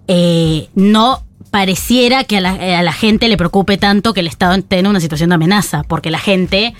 [0.09, 4.27] eh, no pareciera que a la, eh, a la gente le preocupe tanto que el
[4.27, 6.75] Estado esté en una situación de amenaza, porque la gente,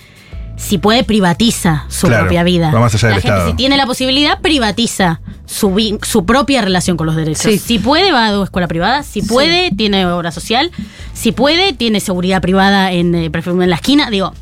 [0.57, 2.71] si puede, privatiza su Claro, propia vida.
[2.71, 3.51] va más allá la del gente, Estado.
[3.51, 7.41] si tiene la posibilidad, privatiza su, su propia relación con los derechos.
[7.51, 7.57] Sí.
[7.59, 9.03] Si puede, va a una escuela privada.
[9.03, 10.71] Si puede, tiene obra social.
[11.13, 14.09] Si puede, tiene seguridad privada en, eh, en la esquina.
[14.09, 14.33] Digo,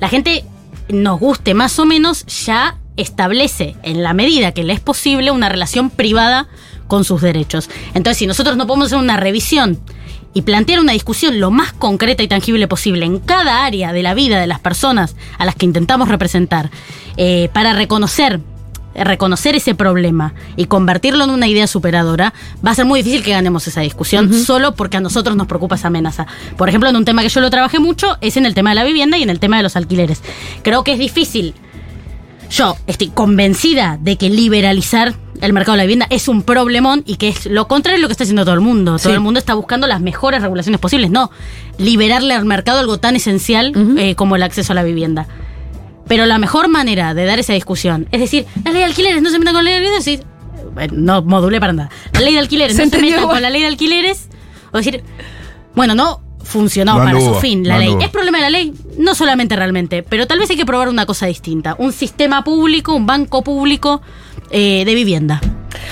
[0.00, 0.44] la gente,
[0.88, 5.48] nos guste más o menos, ya establece en la medida que le es posible una
[5.48, 6.48] relación privada
[6.86, 7.70] con sus derechos.
[7.94, 9.78] Entonces, si nosotros no podemos hacer una revisión
[10.34, 14.14] y plantear una discusión lo más concreta y tangible posible en cada área de la
[14.14, 16.70] vida de las personas a las que intentamos representar,
[17.16, 18.40] eh, para reconocer
[18.94, 22.34] reconocer ese problema y convertirlo en una idea superadora,
[22.66, 25.76] va a ser muy difícil que ganemos esa discusión solo porque a nosotros nos preocupa
[25.76, 26.26] esa amenaza.
[26.56, 28.76] Por ejemplo, en un tema que yo lo trabajé mucho es en el tema de
[28.76, 30.22] la vivienda y en el tema de los alquileres.
[30.62, 31.54] Creo que es difícil
[32.50, 37.16] yo estoy convencida de que liberalizar el mercado de la vivienda es un problemón y
[37.16, 38.98] que es lo contrario de lo que está haciendo todo el mundo.
[38.98, 41.30] Todo el mundo está buscando las mejores regulaciones posibles, no
[41.78, 45.26] liberarle al mercado algo tan esencial eh, como el acceso a la vivienda.
[46.08, 49.30] Pero la mejor manera de dar esa discusión, es decir, la ley de alquileres no
[49.30, 50.26] se metan con la ley de alquileres,
[50.78, 51.90] eh, no modulé para nada.
[52.14, 53.26] La ley de alquileres Se no se igual.
[53.26, 54.28] con la ley de alquileres,
[54.72, 55.04] o decir,
[55.74, 57.88] bueno, no funcionó No para anduvo, su fin no la ley.
[57.88, 58.02] anduvo.
[58.04, 58.74] ¿Es problema de la ley?
[58.98, 61.76] No solamente realmente, pero tal vez hay que probar una cosa distinta.
[61.78, 64.00] Un sistema público, un banco público
[64.50, 65.40] eh, de vivienda.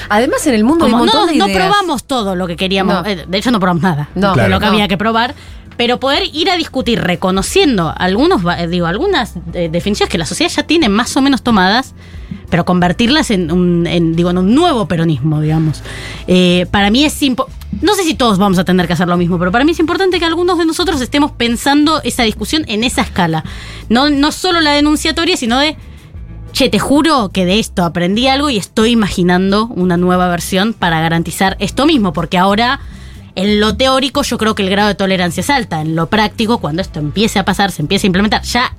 [0.08, 3.02] Además, en el mundo hay Como un no, probamos todo lo que queríamos.
[3.02, 3.06] No.
[3.08, 4.28] eh, de hecho, no probamos nada No.
[4.28, 4.48] de Claro.
[4.50, 4.72] lo que No.
[4.72, 5.34] había que probar.
[5.76, 10.50] Pero poder ir a discutir reconociendo algunos, eh, digo, algunas eh, definiciones que la sociedad
[10.50, 11.94] ya tiene más o menos tomadas,
[12.48, 13.84] pero convertirlas en un,
[14.14, 15.82] digo, en un nuevo peronismo, digamos.
[16.26, 17.46] Eh, para mí es impo-
[17.82, 19.78] no sé si todos vamos a tener que hacer lo mismo, pero para mí es
[19.80, 23.44] importante que algunos de nosotros estemos pensando esa discusión en esa escala.
[23.88, 25.76] No, no solo la denunciatoria, sino de
[26.52, 31.00] Che, te juro que de esto aprendí algo y estoy imaginando una nueva versión para
[31.00, 32.80] garantizar esto mismo, porque ahora
[33.36, 36.58] en lo teórico yo creo que el grado de tolerancia es alta, en lo práctico,
[36.58, 38.72] cuando esto empiece a pasar, se empiece a implementar, ya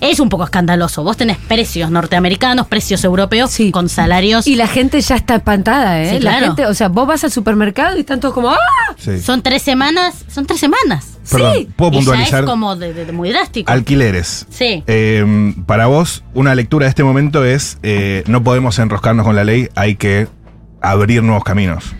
[0.00, 1.04] es un poco escandaloso.
[1.04, 3.70] Vos tenés precios norteamericanos, precios europeos Sí.
[3.70, 4.48] con salarios.
[4.48, 6.10] Y la gente ya está espantada, ¿eh?
[6.16, 8.56] Sí, La gente, o sea, vos vas al supermercado y están todos como ¡ah!
[8.98, 9.20] Sí.
[9.20, 11.18] Son tres semanas, son tres semanas.
[11.30, 11.68] Perdón, sí.
[11.76, 12.40] ¿puedo Y ya puntualizar?
[12.42, 13.70] es como de- de- de muy drástico.
[13.70, 14.44] Alquileres.
[14.50, 14.82] Sí.
[14.88, 19.44] Eh, para vos, una lectura de este momento es, eh, no podemos enroscarnos con la
[19.44, 20.26] ley, hay que
[20.80, 21.94] abrir nuevos caminos.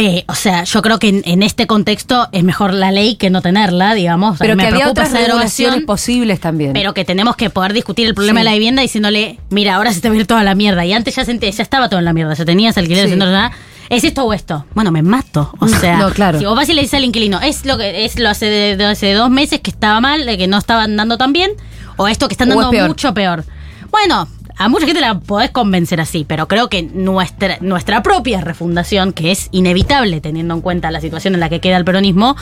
[0.00, 3.28] Eh, o sea, yo creo que en, en este contexto es mejor la ley que
[3.30, 4.38] no tenerla, digamos.
[4.38, 5.86] Pero Me que había preocupa otras esa regulaciones derogación.
[5.86, 6.72] posibles también.
[6.72, 8.44] Pero que tenemos que poder discutir el problema Sí.
[8.44, 10.84] de la vivienda diciéndole, mira, ahora se te va a ir toda la mierda.
[10.86, 12.34] Y antes ya, se ya estaba todo en la mierda.
[12.34, 13.16] Ya tenías alquiler Sí.
[13.16, 13.52] nada.
[13.90, 14.64] ¿Es esto o esto?
[14.74, 15.52] Bueno, me mato.
[15.58, 16.38] O sea, No, claro.
[16.38, 18.76] si vos vas y le dices al inquilino, es lo que es lo hace de,
[18.76, 21.50] de hace dos meses que estaba mal, de que no estaban dando tan bien,
[21.96, 22.88] o esto que están O es dando peor.
[22.88, 23.44] mucho peor.
[23.90, 24.28] Bueno,
[24.60, 29.48] a mucha gente la podés convencer así, pero creo que nuestra, propia refundación, que es
[29.52, 32.36] inevitable teniendo en cuenta la situación en la que queda el peronismo,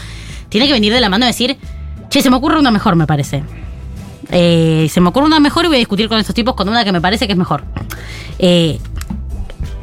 [0.48, 1.56] tiene que venir de la mano de decir,
[2.08, 3.44] che, se me ocurre una mejor, me parece.
[4.32, 6.84] Eh, se me ocurre una mejor y voy a discutir con estos tipos con una
[6.84, 7.62] que me parece que es mejor.
[8.40, 8.80] Eh,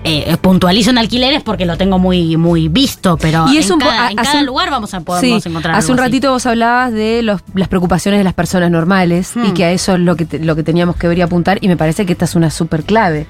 [0.08, 3.80] eh, puntualizo en alquileres porque lo tengo muy, muy visto, pero Y es en, un
[3.80, 6.06] cada, en cada un- lugar vamos a Sí, podemos encontrar hace un así.
[6.08, 9.54] ratito vos hablabas de los- las preocupaciones de las personas normales y Hmm.
[9.54, 11.68] que a eso es lo que, te- lo que teníamos que ver y apuntar y
[11.68, 13.26] me parece que esta es una súper clave.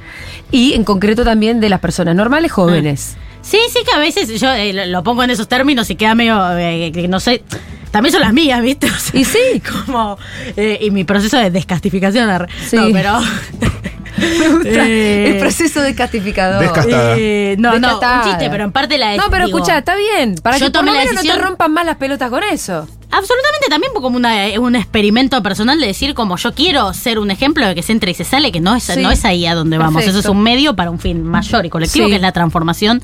[0.52, 3.16] Y en concreto también de las personas normales jóvenes.
[3.42, 6.58] Sí, sí, que a veces yo eh, lo- pongo en esos términos y queda medio,
[6.58, 7.44] eh, que no sé,
[7.92, 8.88] también son las mías, ¿viste?
[8.88, 9.62] O sea, Y sí.
[9.86, 10.18] como,
[10.58, 12.48] eh, y mi proceso de descastificación.
[12.68, 12.76] Sí.
[12.76, 13.20] No, pero...
[14.40, 16.62] Me gusta Eh, el proceso descastificador.
[16.62, 17.16] Descastada.
[17.18, 18.24] eh, no, no, Descastada.
[18.24, 19.16] un chiste, pero en parte la...
[19.18, 20.36] No, pero escucha, está bien.
[20.36, 22.44] Para yo que por lo la menos no te decisión- rompan más las pelotas con
[22.44, 22.88] eso.
[23.12, 27.32] Absolutamente también como una, eh, un experimento personal de decir como yo quiero ser un
[27.32, 29.02] ejemplo de que se entra y se sale, que no es, Sí.
[29.02, 29.96] no es ahí a donde vamos.
[30.04, 30.20] Perfecto.
[30.20, 32.10] Eso es un medio para un fin mayor y colectivo, Sí.
[32.12, 33.02] que es la transformación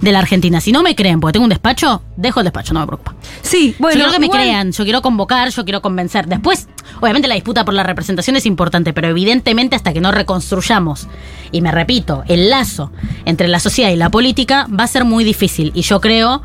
[0.00, 0.60] de la Argentina.
[0.60, 3.14] Si no me creen porque tengo un despacho, dejo el despacho, no me preocupa.
[3.42, 3.94] Sí, bueno.
[3.94, 6.26] yo quiero que me crean, yo quiero convocar, yo quiero convencer.
[6.26, 6.68] Después,
[7.00, 11.08] obviamente la disputa por la representación es importante, pero evidentemente hasta que no reconstruyamos,
[11.52, 12.90] y me repito, el lazo
[13.24, 15.72] entre la sociedad y la política va a ser muy difícil.
[15.74, 16.42] Y yo creo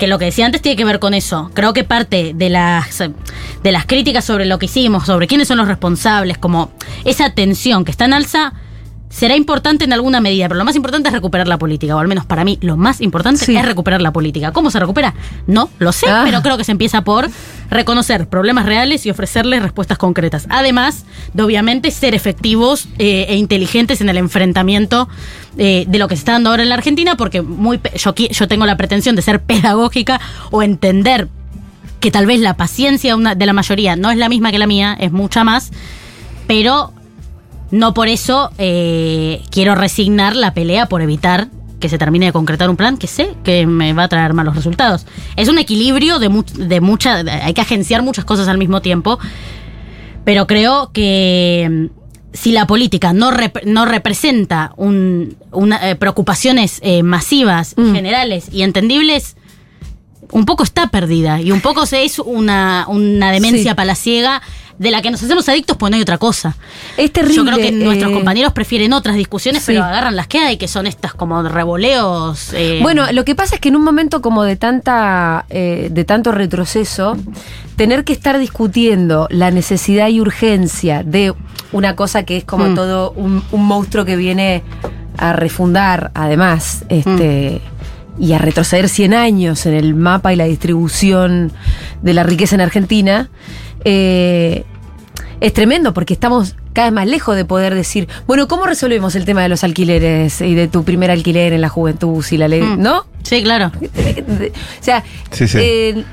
[0.00, 1.50] que lo que decía antes tiene que ver con eso.
[1.54, 5.58] Creo que parte de las, de las críticas sobre lo que hicimos, sobre quiénes son
[5.58, 6.72] los responsables, como
[7.04, 8.54] esa tensión que está en alza,
[9.10, 12.06] será importante en alguna medida, pero lo más importante es recuperar la política, o al
[12.06, 13.56] menos para mí lo más importante Sí.
[13.56, 14.52] es recuperar la política.
[14.52, 15.14] ¿Cómo se recupera?
[15.48, 16.22] No, lo sé, Ah.
[16.24, 17.28] pero creo que se empieza por
[17.70, 20.46] reconocer problemas reales y ofrecerles respuestas concretas.
[20.48, 25.08] Además de, obviamente, ser efectivos eh, e inteligentes en el enfrentamiento
[25.58, 28.48] eh, de lo que se está dando ahora en la Argentina, porque muy yo, yo
[28.48, 30.20] tengo la pretensión de ser pedagógica
[30.52, 31.28] o entender
[31.98, 34.96] que tal vez la paciencia de la mayoría no es la misma que la mía,
[34.98, 35.70] es mucha más,
[36.46, 36.92] pero
[37.70, 42.68] no por eso eh, quiero resignar la pelea por evitar que se termine de concretar
[42.68, 45.06] un plan que sé que me va a traer malos resultados.
[45.36, 48.82] Es un equilibrio de, mu- de mucha, de- hay que agenciar muchas cosas al mismo
[48.82, 49.18] tiempo,
[50.24, 56.80] pero creo que mm, si la política no, rep- no representa un- una, eh, preocupaciones
[56.82, 57.94] eh, masivas, Mm.
[57.94, 59.36] generales y entendibles,
[60.32, 63.76] un poco está perdida y un poco se es una, una demencia Sí.
[63.76, 64.40] palaciega
[64.78, 66.56] de la que nos hacemos adictos pues no hay otra cosa.
[66.96, 67.36] Es terrible.
[67.36, 69.72] Yo creo que nuestros eh, compañeros prefieren otras discusiones, sí.
[69.72, 72.52] pero agarran las que hay, que son estas como revoleos.
[72.54, 76.04] eh, Bueno, lo que pasa es que en un momento como de tanta eh, de
[76.04, 77.16] tanto retroceso,
[77.76, 81.34] tener que estar discutiendo la necesidad y urgencia de
[81.72, 82.74] una cosa que es como Mm.
[82.74, 84.62] todo un, un monstruo que viene
[85.18, 87.60] a refundar, además, este
[88.20, 91.50] y a retroceder 100 años en el mapa y la distribución
[92.02, 93.30] de la riqueza en Argentina,
[93.84, 94.64] eh,
[95.40, 99.24] es tremendo porque estamos cada vez más lejos de poder decir, bueno, ¿cómo resolvemos el
[99.24, 102.60] tema de los alquileres y de tu primer alquiler en la juventud si la ley,
[102.62, 102.80] Mm.
[102.82, 103.06] ¿no?
[103.22, 103.72] Sí, claro.
[103.80, 105.02] O sea,
[105.32, 105.58] Sí, sí.
[105.60, 106.04] eh,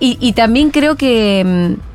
[0.00, 1.91] y, y también creo que mm,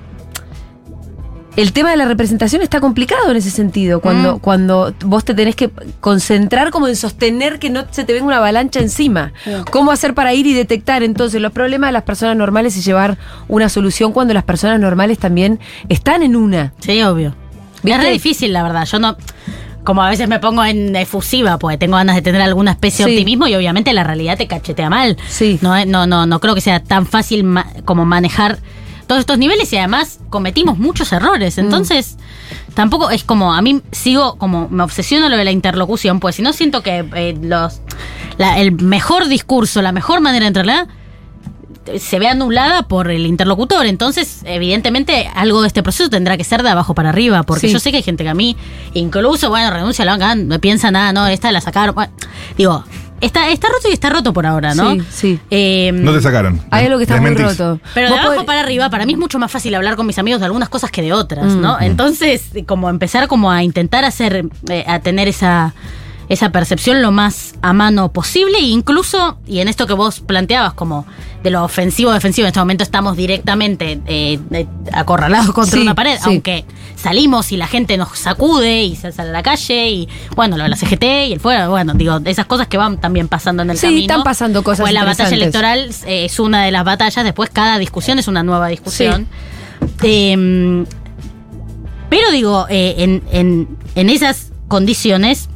[1.58, 4.00] el tema de la representación está complicado en ese sentido.
[4.00, 4.40] Cuando, Mm.
[4.40, 8.38] cuando vos te tenés que concentrar como en sostener que no se te venga una
[8.38, 9.34] avalancha encima.
[9.72, 13.18] ¿Cómo hacer para ir y detectar entonces los problemas de las personas normales y llevar
[13.50, 16.74] una solución cuando las personas normales también están en una?
[16.80, 17.36] Sí, obvio.
[17.84, 18.00] ¿Viste?
[18.00, 18.86] Es re difícil, la verdad.
[18.86, 19.18] Yo no.
[19.84, 23.12] Como a veces me pongo en efusiva, porque tengo ganas de tener alguna especie de
[23.14, 25.16] optimismo y obviamente la realidad te cachetea mal.
[25.30, 25.58] Sí.
[25.62, 28.58] No, no, no, no creo que sea tan fácil ma- como manejar
[29.08, 31.16] todos estos niveles y además cometimos muchos Mm.
[31.16, 31.58] errores.
[31.58, 32.18] Entonces,
[32.74, 36.42] tampoco es como, a mí sigo como, me obsesiona lo de la interlocución, pues si
[36.42, 37.82] no siento que eh, los
[38.38, 40.88] la- el mejor discurso, la mejor manera de entrarla
[42.00, 43.86] se ve anulada por el interlocutor.
[43.86, 47.74] Entonces, evidentemente, algo de este proceso tendrá que ser de abajo para arriba, porque Sí.
[47.74, 48.58] yo sé que hay gente que a mí,
[48.94, 51.96] incluso, bueno, renuncia, la bancan, no piensa nada, no, esta la sacaron.
[51.96, 52.12] Bueno,
[52.58, 52.84] digo,
[53.22, 54.92] está, está roto y está roto por ahora, ¿no?
[54.94, 55.40] Sí, sí.
[55.52, 56.62] Eh, No te sacaron.
[56.72, 57.80] Hay algo que está muy roto.
[57.94, 60.18] pero de abajo podés- para arriba, para mí es mucho más fácil hablar con mis
[60.20, 61.62] amigos de algunas cosas que de otras, Mm.
[61.62, 61.80] ¿no?
[61.80, 65.74] Entonces, como empezar como a intentar hacer, eh, a tener esa,
[66.30, 70.74] esa percepción lo más a mano posible, e incluso, y en esto que vos planteabas
[70.74, 71.06] como
[71.44, 75.96] de lo ofensivo defensivo, en este momento estamos directamente eh, eh, acorralados contra Sí, una
[75.96, 76.22] pared, sí.
[76.26, 76.66] aunque
[76.96, 80.64] salimos y la gente nos sacude y se sale a la calle y bueno, lo
[80.64, 83.70] de la CGT y el fuera, bueno, digo, esas cosas que van también pasando en
[83.70, 84.02] el Sí, camino.
[84.02, 87.78] están pasando cosas Pues la batalla electoral eh, es una de las batallas, después cada
[87.78, 89.28] discusión es una nueva discusión.
[90.04, 90.86] Eh,
[92.10, 95.50] pero digo, en, en- en esas condiciones,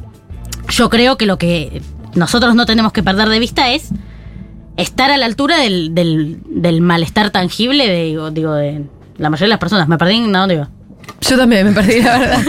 [0.72, 1.80] yo creo que lo que
[2.14, 3.88] nosotros no tenemos que perder de vista es
[4.76, 8.84] estar a la altura del, del- del malestar tangible de, digo, digo, de
[9.18, 9.88] la mayoría de las personas.
[9.88, 10.46] Me perdí, ¿no?
[10.46, 10.66] Digo.
[11.20, 12.42] Yo también me perdí, la verdad.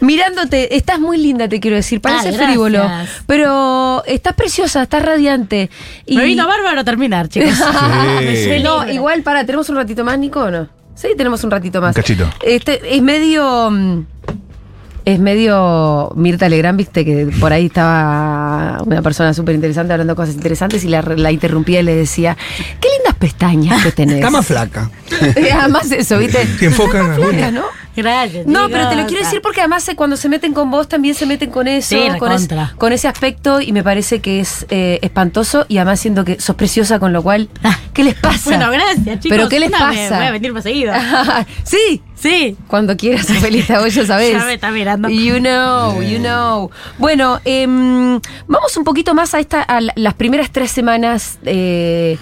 [0.00, 2.00] Mirándote, estás muy linda, te quiero decir.
[2.00, 2.84] Parece frívolo.
[3.26, 5.70] Pero estás preciosa, estás radiante.
[6.06, 6.16] Y...
[6.16, 7.50] Me vino bárbaro a terminar, chicos.
[7.54, 8.62] Sí.
[8.62, 10.68] no, igual, para, ¿tenemos un ratito más, Nico, o no?
[10.94, 11.96] Sí, tenemos un ratito más.
[11.96, 12.28] Un cachito.
[12.44, 13.70] Este, es medio.
[15.04, 20.34] Es medio Mirta Legrand, viste, que por ahí estaba una persona súper interesante hablando cosas
[20.34, 22.36] interesantes y la, la interrumpía y le decía,
[22.80, 24.16] qué lindas pestañas que tenés.
[24.16, 24.90] Está más flaca.
[25.60, 26.46] Además eso, viste.
[26.58, 27.83] Que enfocan a Flaca, ¿no?
[27.96, 28.46] Gracias.
[28.46, 31.26] No, pero te lo quiero decir porque además cuando se meten con vos también se
[31.26, 32.74] meten con eso, Sí, con, es- recontra.
[32.78, 36.56] con ese aspecto y me parece que es eh, espantoso y además siento que sos
[36.56, 37.48] preciosa con lo cual,
[37.92, 38.50] ¿qué les pasa?
[38.50, 39.28] Bueno, gracias, chicos.
[39.36, 40.16] ¿Pero qué les pasa?
[40.16, 40.92] Voy a venir más seguido.
[41.64, 42.56] sí, Sí.
[42.68, 44.32] cuando quieras, Felita, vos ya sabés.
[44.32, 45.08] Ya me está mirando.
[45.10, 46.70] You know, you know.
[46.98, 52.16] Bueno, em, vamos un poquito más a esta, a la- las primeras tres semanas eh,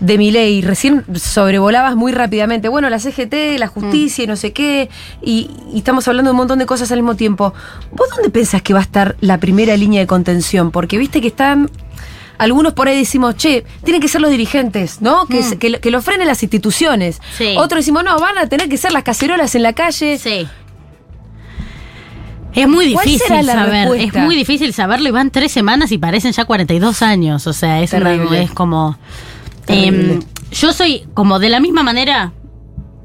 [0.00, 0.62] de mi ley.
[0.62, 2.68] Recién sobrevolabas muy rápidamente.
[2.68, 4.88] Bueno, la CGT, la justicia y no sé qué.
[5.22, 7.52] Y, y estamos hablando de un montón de cosas al mismo tiempo.
[7.92, 10.70] ¿Vos dónde pensás que va a estar la primera línea de contención?
[10.70, 11.70] Porque viste que están.
[12.38, 15.26] Algunos por ahí decimos, che, tienen que ser los dirigentes, ¿no?
[15.26, 17.20] Que, se- que, lo- que lo frenen las instituciones.
[17.36, 17.54] Sí.
[17.58, 20.16] Otros decimos, no, van a tener que ser las cacerolas en la calle.
[20.18, 20.48] Sí.
[22.54, 24.18] Es muy ¿Cuál difícil saber, respuesta?
[24.20, 27.80] es muy difícil saberlo y van tres semanas y parecen ya 42 años, o sea,
[27.80, 28.42] es, una- Terrible.
[28.42, 28.98] es como...
[29.66, 30.20] Em,
[30.52, 32.32] yo soy como de la misma manera,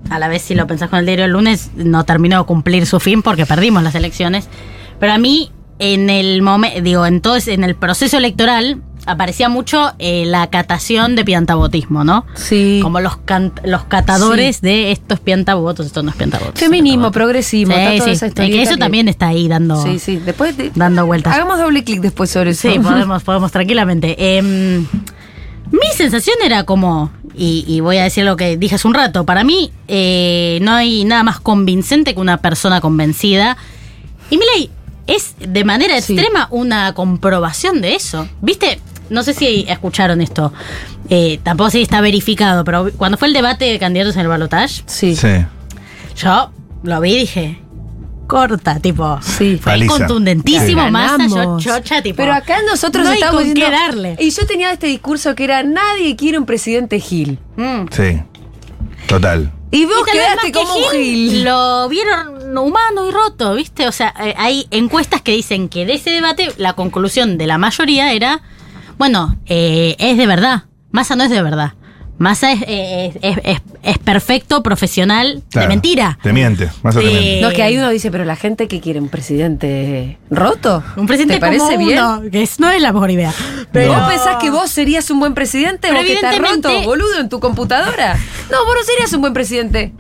[0.10, 2.86] a la vez si lo pensás con el diario el lunes, no terminó de cumplir
[2.86, 4.48] su fin porque perdimos las elecciones,
[5.00, 10.24] pero a mí en el momento, digo, entonces en el proceso electoral aparecía mucho eh,
[10.26, 12.26] la catación de piantabotismo, ¿no?
[12.34, 12.80] Sí.
[12.82, 13.20] Como los,
[13.64, 16.60] los catadores de esto es piantabotos, esto no es piantabotos.
[16.60, 18.12] Feminismo, progresismo, Sí, está toda sí.
[18.14, 20.16] esa Es historieta que eso que- también está ahí dando, Sí, sí.
[20.18, 21.36] Después de- dando vueltas.
[21.36, 22.68] Hagamos doble clic después sobre eso.
[22.72, 24.38] Sí, podemos, podemos tranquilamente.
[24.38, 24.88] Em,
[25.72, 29.26] mi sensación era como, y, y voy a decir lo que dije hace un rato,
[29.26, 33.58] para mí eh, no hay nada más convincente que una persona convencida.
[34.30, 34.70] Y Milei
[35.08, 36.14] es de manera Sí.
[36.14, 38.28] extrema una comprobación de eso.
[38.42, 38.80] ¿Viste?
[39.10, 40.52] No sé si escucharon esto.
[41.10, 44.28] Eh, tampoco sé si está verificado, pero cuando fue el debate de candidatos en el
[44.28, 45.16] balotaje, Sí.
[45.16, 45.46] Sí.
[46.18, 46.52] yo
[46.84, 47.60] lo vi y dije,
[48.36, 49.18] corta, tipo.
[49.22, 49.58] Sí.
[49.62, 51.64] Fue contundentísimo, masa, yo Ganamos.
[51.64, 52.18] chocha, tipo.
[52.18, 54.16] Pero acá nosotros no hay estamos con diciendo- qué darle.
[54.20, 57.40] Y yo tenía este discurso que era nadie quiere un presidente Gil.
[57.56, 57.86] Mm.
[57.92, 58.22] Sí.
[59.08, 59.54] Total.
[59.72, 61.44] Y vos Y tal vez quedaste más que como un Gil.
[61.46, 63.88] Lo vieron humano y roto, ¿viste?
[63.88, 67.58] O sea, eh, hay encuestas que dicen que de ese debate la conclusión de la
[67.58, 68.42] mayoría era,
[68.98, 70.64] bueno, eh, es de verdad.
[70.92, 71.74] Massa no es de verdad.
[72.18, 76.18] Massa es, eh, es, es- es- es perfecto, profesional, de mentira.
[76.24, 77.42] Te miente, o te Eh, miente.
[77.42, 80.82] No, que ahí uno dice, pero la gente que quiere un presidente roto.
[80.96, 82.00] Un presidente ¿Te parece como bien?
[82.00, 83.34] uno, que es- no es la mejor idea.
[83.74, 86.84] Pero ¿Vos pensás que vos serías un buen presidente Pero o que estás evidentemente- roto,
[86.86, 88.14] boludo, en tu computadora?
[88.50, 89.92] No, vos no serías un buen presidente.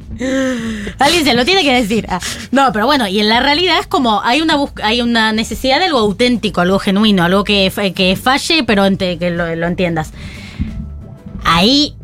[0.99, 2.05] Alguien se lo tiene que decir.
[2.09, 2.20] Ah,
[2.51, 5.80] No, pero bueno, y en la realidad es como hay una bus- hay una necesidad
[5.80, 10.11] de algo auténtico, algo genuino, algo que, que falle, pero ente- que lo, lo entiendas.
[11.43, 11.95] Ahí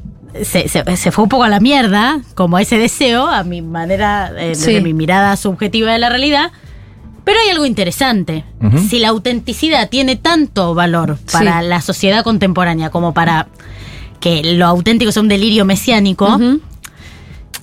[0.43, 4.31] se, se- se fue un poco a la mierda, como ese deseo, a mi manera,
[4.37, 4.81] eh, desde Sí.
[4.81, 6.51] mi mirada subjetiva de la realidad.
[7.23, 8.43] Pero hay algo interesante.
[8.89, 11.67] Si la autenticidad tiene tanto valor para Sí.
[11.67, 13.47] la sociedad contemporánea como para
[14.19, 16.61] que lo auténtico sea un delirio mesiánico, Ujú.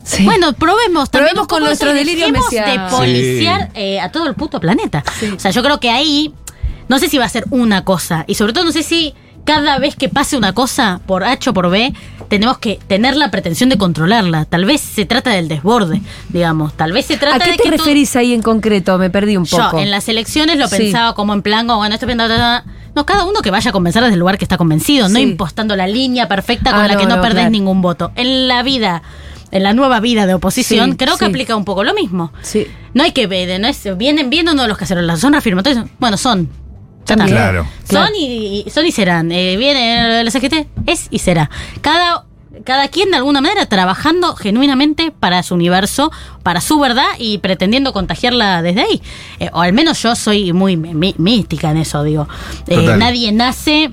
[0.05, 0.25] Sí.
[0.25, 5.03] bueno, probemos también Probemos con nuestro delirio de policiar eh, a todo el puto planeta.
[5.19, 5.27] Sí.
[5.37, 6.33] O sea, yo creo que ahí
[6.89, 9.15] no sé si va a ser una cosa y sobre todo no sé si
[9.49, 11.93] cada vez que pase una cosa por H o por B
[12.29, 14.45] tenemos que tener la pretensión de controlarla.
[14.45, 16.75] Tal vez se trata del desborde, digamos.
[16.75, 18.99] Tal vez se trata ¿A qué de te que referís ahí en concreto?
[18.99, 19.73] Me perdí un poco.
[19.73, 20.77] yo en las elecciones lo Sí.
[20.77, 22.65] pensaba como en plan, bueno, esto bla, bla, bla.
[22.95, 25.75] no, cada uno que vaya a convencer desde el lugar que está convencido, no impostando
[25.77, 27.51] la línea perfecta con Ah, la que no, perdés claro.
[27.51, 28.13] ningún voto.
[28.17, 29.03] En la vida,
[29.51, 32.31] en la nueva vida de oposición, Sí, creo que aplica un poco lo mismo.
[32.43, 32.67] Sí.
[32.93, 36.19] No hay que ver, no es, vienen viendo uno de los cacerolas, son reafirmatorios, bueno,
[36.19, 36.51] son.
[37.17, 37.37] También.
[37.37, 37.67] Claro.
[37.91, 39.33] Son y, y- son y serán.
[39.33, 41.51] Eh, viene la CGT, es y será.
[41.81, 42.25] Cada,
[42.65, 46.11] cada quien de alguna manera trabajando genuinamente para su universo,
[46.43, 49.03] para su verdad y pretendiendo contagiarla desde ahí.
[49.41, 52.29] Eh, o al menos yo soy muy mí- mística en eso, digo.
[52.67, 53.91] Eh, nadie nace.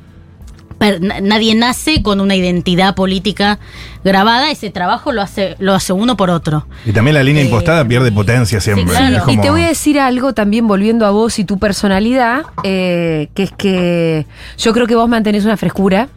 [0.77, 3.59] Per- na- nadie nace con una identidad política
[4.03, 6.67] grabada, ese trabajo lo hace, lo hace uno por otro.
[6.85, 8.85] Y también la línea Eh, impostada pierde potencia siempre.
[8.95, 9.17] claro.
[9.17, 12.43] Es como- Y te voy a decir algo también volviendo a vos y tu personalidad,
[12.63, 14.25] eh, que es que
[14.57, 16.09] yo creo que vos mantenés una frescura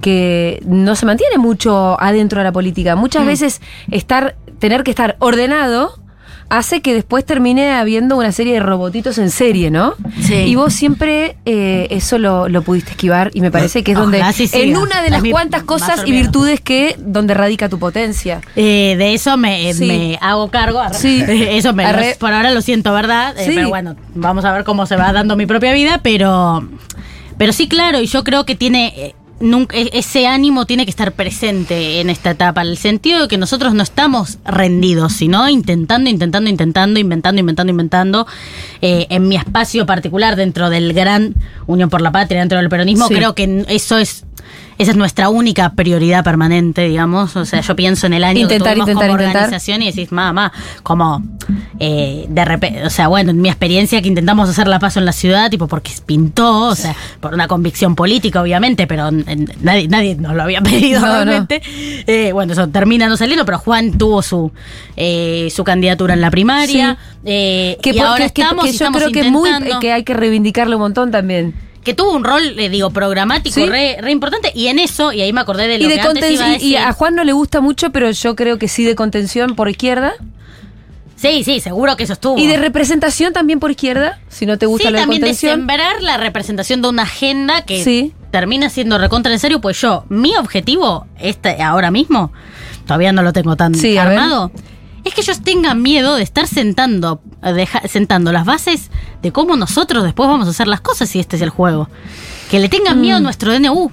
[0.00, 2.94] que no se mantiene mucho adentro de la política.
[2.94, 3.26] Muchas Mm.
[3.26, 5.98] veces estar, tener que estar ordenado
[6.48, 9.94] hace que después termine habiendo una serie de robotitos en serie, ¿no?
[10.20, 10.34] Sí.
[10.34, 14.18] Y vos siempre eh, eso lo, lo pudiste esquivar y me parece que es donde
[14.18, 14.64] Ojalá sí siga.
[14.64, 18.40] en una de las cuantas cosas y virtudes que donde radica tu potencia.
[18.54, 19.86] Eh, de eso me, Sí.
[19.86, 20.80] me hago cargo.
[20.92, 21.22] Sí.
[21.26, 21.84] Eso me,
[22.18, 23.34] por ahora lo siento, ¿verdad?
[23.38, 23.52] Eh, Sí.
[23.54, 26.66] pero bueno, vamos a ver cómo se va dando mi propia vida, pero,
[27.38, 29.14] pero sí, claro, y yo creo que tiene...
[29.40, 33.28] nunca- e- ese ánimo tiene que estar presente en esta etapa, en el sentido de
[33.28, 38.26] que nosotros no estamos rendidos, sino intentando, intentando, intentando, inventando, inventando, inventando.
[38.82, 41.34] Eh, en mi espacio particular, dentro del gran
[41.66, 43.14] Unión por la Patria, dentro del peronismo, Sí.
[43.14, 44.24] creo que eso es
[44.78, 47.34] esa es nuestra única prioridad permanente, digamos.
[47.34, 49.36] O sea, yo pienso en el año Intentar, que intentar, como intentar.
[49.44, 51.24] organización y decís, mamá, como
[51.80, 55.06] eh, de repente, o sea, bueno, en mi experiencia que intentamos hacer la paso en
[55.06, 59.08] la ciudad, tipo porque pintó, o sea, por una convicción política, obviamente, pero
[59.60, 61.24] nadie, nadie nos lo había pedido No, no.
[61.24, 61.62] realmente.
[62.06, 64.52] Eh, bueno, eso termina no saliendo, pero Juan tuvo su
[64.96, 66.96] eh, su candidatura en la primaria.
[67.24, 70.04] eh, Que, y ahora que- estamos que yo estamos creo que, muy, intentando- que hay
[70.04, 71.54] que reivindicarle un montón también.
[71.84, 73.64] que tuvo un rol, le digo, programático Sí.
[73.66, 74.50] re, re importante.
[74.56, 76.48] Y en eso, y ahí me acordé de lo Y, de que antes iba a
[76.48, 76.68] y- decir.
[76.72, 79.68] y a Juan no le gusta mucho, pero yo creo que sí de contención por
[79.68, 80.14] izquierda.
[81.16, 82.38] Sí, sí, seguro que eso estuvo.
[82.38, 86.02] Y de representación también por izquierda, si no te gusta sí, de también de sembrar
[86.02, 88.12] la representación de una agenda que Sí.
[88.30, 92.32] termina siendo recontra en serio, pues yo, mi objetivo, este ahora mismo,
[92.86, 94.50] todavía no lo tengo tan Sí, armado,
[95.04, 98.90] es que ellos tengan miedo de estar sentando, deja- sentando las bases
[99.22, 101.88] de cómo nosotros después vamos a hacer las cosas si este es el juego.
[102.50, 103.00] Que le tengan Mm.
[103.00, 103.90] miedo a nuestro DNU.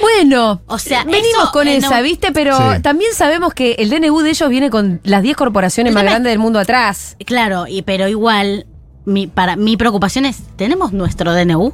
[0.00, 2.32] Bueno, O sea, venimos eso, con eh, esa, no- ¿viste?
[2.32, 2.82] Pero Sí.
[2.82, 6.30] también sabemos que el DNU de ellos viene con las 10 corporaciones El más grandes
[6.32, 7.16] del mundo atrás.
[7.24, 8.66] Claro, y, pero igual,
[9.04, 11.72] mi, para, mi preocupación es, ¿tenemos nuestro DNU?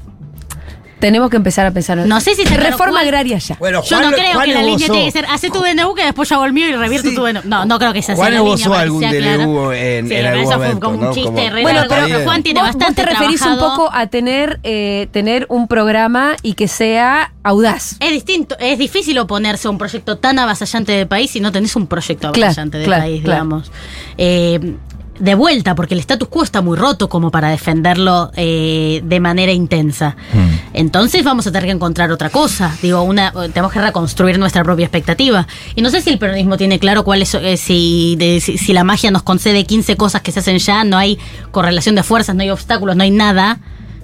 [1.01, 1.99] Tenemos que empezar a pensar.
[1.99, 3.57] No sé si claro Reforma agraria ya.
[3.59, 5.61] Bueno, Yo Juan no lo- creo Juan que la línea tiene que ser, hace tu
[5.61, 7.15] DNU que después yo hago el mío y revierto Sí.
[7.17, 7.41] tu DNU.
[7.45, 8.55] No, no creo que sea Juan la línea.
[8.55, 11.13] esbozó algún DNU en- Sí, en algún eso fue como un ¿no?
[11.15, 13.59] chiste Como- re Bueno, largo, pero pero Juan tiene vos, bastante vos te referís un
[13.59, 17.97] poco a tener, eh, tener un programa y que sea audaz.
[18.01, 21.75] Es distinto, es difícil oponerse a un proyecto tan avasallante del país si no tenés
[21.77, 23.35] un proyecto Claro, avasallante del claro, país, claro.
[23.45, 23.73] digamos.
[24.19, 24.75] Eh,
[25.21, 29.53] de vuelta, porque el status quo está muy roto como para defenderlo eh, de manera
[29.53, 30.17] intensa.
[30.33, 30.51] Mm.
[30.75, 32.77] Entonces vamos a tener que encontrar otra cosa.
[32.83, 35.47] Digo, una, tenemos que reconstruir nuestra propia expectativa.
[35.77, 38.73] Y no sé si el peronismo tiene claro cuál es, eh, si, de- si, si
[38.73, 41.19] la magia nos concede 15 cosas que se hacen ya, no hay
[41.51, 43.61] correlación de fuerzas, no hay obstáculos, no hay nada.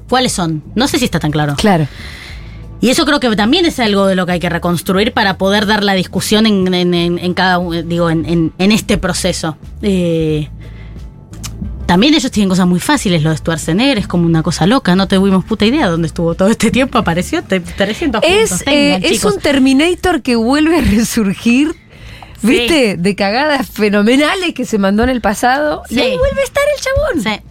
[0.08, 0.62] ¿Cuáles son?
[0.74, 1.54] No sé si está tan claro.
[1.56, 1.88] Claro.
[2.80, 5.64] Y eso creo que también es algo de lo que hay que reconstruir para poder
[5.66, 9.56] dar la discusión en, en- en- en cada digo en, en- en este proceso.
[9.80, 10.50] Eh,
[11.86, 15.06] también ellos tienen cosas muy fáciles, lo de Schwarzenegger es como una cosa loca, no
[15.08, 19.08] tuvimos puta idea dónde estuvo todo este tiempo, apareció te- 300 puntos, Es, tengan, eh,
[19.10, 21.74] es un Terminator que vuelve a resurgir
[22.42, 22.96] ¿viste?
[22.96, 25.82] De cagadas fenomenales que se mandó en el pasado.
[25.88, 26.00] Y Sí.
[26.00, 27.22] ahí vuelve a estar el chabón.
[27.22, 27.42] Sí.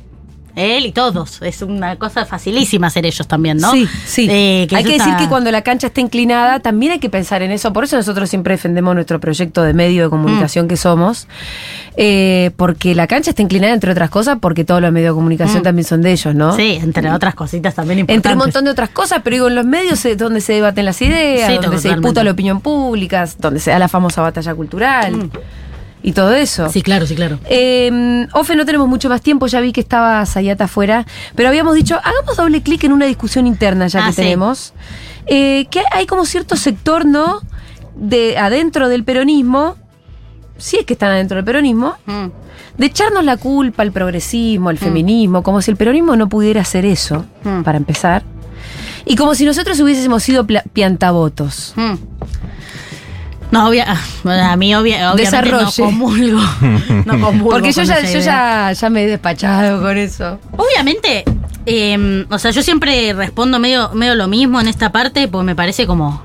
[0.55, 1.41] Él y todos.
[1.41, 3.71] Es una cosa facilísima ser ellos también, ¿no?
[3.71, 4.27] Sí, sí.
[4.29, 7.09] Eh, hay eso que decir está- que cuando la cancha está inclinada, también hay que
[7.09, 7.73] pensar en eso.
[7.73, 10.11] Por eso nosotros siempre defendemos nuestro proyecto de medio de Mm.
[10.11, 11.27] comunicación que somos.
[11.97, 15.59] Eh, porque la cancha está inclinada, entre otras cosas, porque todos los medios de comunicación
[15.59, 15.63] Mm.
[15.63, 16.55] también son de ellos, ¿no?
[16.55, 18.17] Sí, entre otras cositas también importantes.
[18.17, 20.85] Entre un montón de otras cosas, pero digo, en los medios es donde se debaten
[20.85, 24.53] las ideas, Sí, donde se disputa la opinión pública, donde se da la famosa batalla
[24.55, 25.29] cultural Mm.
[26.07, 26.69] Y todo eso.
[26.69, 27.39] Sí, claro, sí, claro.
[27.49, 31.73] Eh, Ofe, no tenemos mucho más tiempo, ya vi que estaba Sayata afuera, pero habíamos
[31.75, 34.21] dicho, hagamos doble clic en una discusión interna ya Ah, que sí.
[34.21, 34.73] tenemos,
[35.25, 37.41] eh, que hay como cierto sector, ¿no?
[37.95, 39.77] De adentro del peronismo,
[40.57, 42.27] si es que están adentro del peronismo, Mm.
[42.77, 46.85] de echarnos la culpa al progresismo, al feminismo, como si el peronismo no pudiera hacer
[46.85, 47.63] eso, Mm.
[47.63, 48.23] para empezar,
[49.05, 51.73] y como si nosotros hubiésemos sido piantavotos.
[53.51, 55.65] No, obvia, bueno, a mí obvia, obviamente Desarrolle.
[55.77, 56.41] no comulgo.
[57.05, 60.39] No comulgo Porque yo ya, yo ya, ya me he despachado con eso.
[60.57, 61.23] Obviamente,
[61.65, 65.55] eh, o sea, yo siempre respondo medio, medio lo mismo en esta parte, porque me
[65.55, 66.21] parece como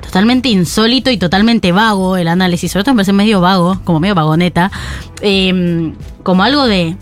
[0.00, 2.70] totalmente insólito y totalmente vago el análisis.
[2.72, 4.70] Sobre todo me parece medio vago, como medio vagoneta.
[5.20, 5.92] eh,
[6.22, 6.96] como algo de.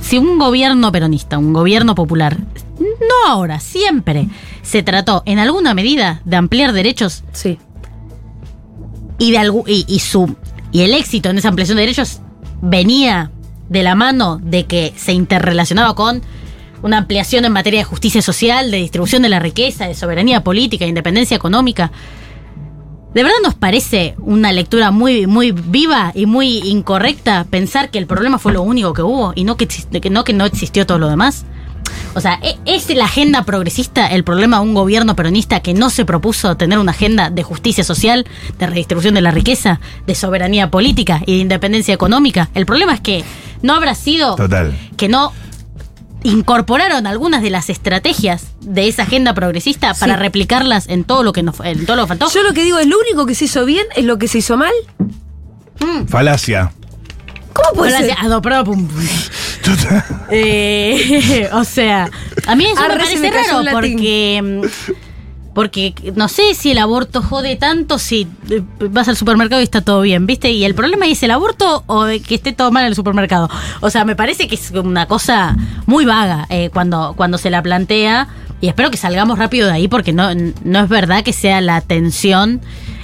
[0.00, 2.38] Si un gobierno peronista, un gobierno popular,
[2.78, 4.28] no ahora, siempre
[4.62, 7.58] se trató en alguna medida de ampliar derechos Sí.
[9.18, 10.36] Y de y, y su
[10.72, 12.20] y el éxito en esa ampliación de derechos
[12.60, 13.30] venía
[13.68, 16.22] de la mano de que se interrelacionaba con
[16.82, 20.84] una ampliación en materia de justicia social, de distribución de la riqueza, de soberanía política,
[20.84, 21.90] de independencia económica.
[23.14, 28.06] ¿De verdad nos parece una lectura muy, muy viva y muy incorrecta pensar que el
[28.06, 29.66] problema fue lo único que hubo y no que
[30.10, 31.46] no, que no existió todo lo demás?
[32.16, 35.90] O sea, ¿e- ¿es la agenda progresista el problema de un gobierno peronista que no
[35.90, 38.26] se propuso tener una agenda de justicia social,
[38.58, 42.48] de redistribución de la riqueza, de soberanía política y de independencia económica?
[42.54, 43.22] El problema es que
[43.60, 44.74] no habrá sido Total.
[44.96, 45.34] que no
[46.22, 51.42] incorporaron algunas de las estrategias de esa agenda progresista para replicarlas en todo lo que
[51.42, 52.30] nos en todo lo que faltó.
[52.32, 54.38] Yo lo que digo es lo único que se hizo bien es lo que se
[54.38, 54.72] hizo mal.
[56.08, 56.72] Falacia.
[57.56, 58.16] ¿Cómo puede Ahora ser?
[58.18, 58.88] adopropum.
[60.30, 62.10] Eh, o sea,
[62.46, 64.92] a mí eso Arre, me parece me raro porque mm,
[65.54, 69.80] porque no sé si el aborto jode tanto si eh, vas al supermercado y está
[69.80, 70.50] todo bien, ¿viste?
[70.50, 73.48] Y el problema es el aborto o que esté todo mal en el supermercado.
[73.80, 77.62] O sea, me parece que es una cosa muy vaga eh, cuando, cuando se la
[77.62, 78.28] plantea
[78.60, 80.28] y espero que salgamos rápido de ahí porque no,
[80.62, 82.60] no es verdad que sea la tensión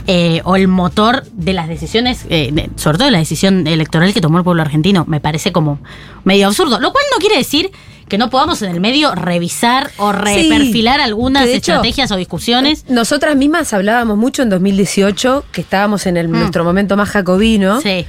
[0.06, 4.12] eh, o el motor de las decisiones, eh, de- sobre todo de la decisión electoral
[4.12, 5.04] que tomó el pueblo argentino.
[5.08, 5.78] Me parece como
[6.24, 6.80] medio absurdo.
[6.80, 7.70] Lo cual no quiere decir
[8.08, 12.84] que no podamos en el medio revisar o reperfilar algunas hecho, estrategias o discusiones.
[12.88, 17.82] Nosotras mismas hablábamos mucho en 2018, que estábamos en el, nuestro momento más jacobino, Mm.
[17.82, 18.06] Sí.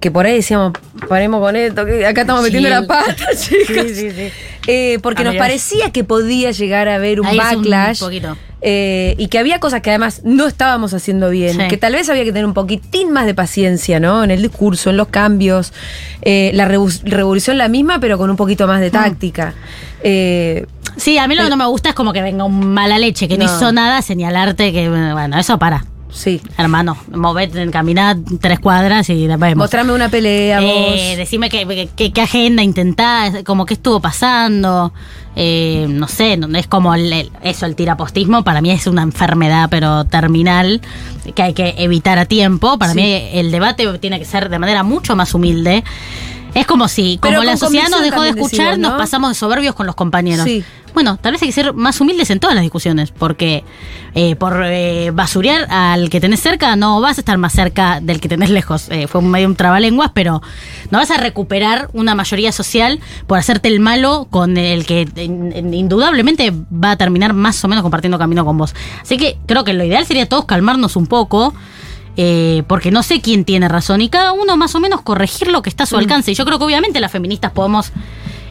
[0.00, 0.72] Que por ahí decíamos,
[1.08, 2.52] paremos con esto, que acá estamos Sí.
[2.52, 3.76] metiendo la pata, chicos.
[3.88, 4.30] Sí, sí, sí.
[4.68, 8.00] Eh, porque Ah, nos parecía que podía llegar a haber un Ahí es un backlash.
[8.00, 8.36] poquito.
[8.62, 11.68] eh, y que había cosas que además no estábamos haciendo bien, Sí.
[11.68, 14.24] que tal vez había que tener un poquitín más de paciencia, ¿no?
[14.24, 15.72] En el discurso, en los cambios,
[16.22, 19.54] eh, la revolución la misma, pero con un poquito más de táctica.
[20.02, 20.66] Eh,
[20.96, 23.28] Sí, a mí lo que no me gusta es como que venga un mala leche
[23.28, 23.54] que no, No.
[23.54, 25.84] hizo nada, señalarte que, bueno, eso para.
[26.10, 26.40] Sí.
[26.56, 29.64] Hermano, movete, caminá tres cuadras y después vemos.
[29.64, 30.70] Mostrame una pelea, vos.
[30.70, 34.92] Eh, decime qué, qué- qué agenda intentás, como qué estuvo pasando.
[35.38, 39.68] Eh, no sé, es como el- el- eso, el tirapostismo para mí es una enfermedad,
[39.70, 40.80] pero terminal,
[41.34, 42.78] que hay que evitar a tiempo.
[42.78, 42.98] Para Sí.
[43.00, 45.84] mí el debate tiene que ser de manera mucho más humilde.
[46.56, 48.88] Es como si, Pero como la sociedad nos dejó de escuchar, decimos, ¿no?
[48.90, 50.44] nos pasamos de soberbios con los compañeros.
[50.44, 50.64] Sí.
[50.94, 53.64] Bueno, tal vez hay que ser más humildes en todas las discusiones, porque
[54.14, 58.18] eh, por eh, basurear al que tenés cerca no vas a estar más cerca del
[58.18, 58.86] que tenés lejos.
[58.88, 60.40] Eh, fue un medio un trabalenguas, pero
[60.90, 65.52] no vas a recuperar una mayoría social por hacerte el malo con el que in-
[65.54, 68.74] in- indudablemente va a terminar más o menos compartiendo camino con vos.
[69.02, 71.52] Así que creo que lo ideal sería todos calmarnos un poco.
[72.16, 75.62] Eh, porque no sé quién tiene razón y cada uno más o menos corregir lo
[75.62, 76.30] que está a su alcance.
[76.32, 77.92] Y yo creo que obviamente las feministas podemos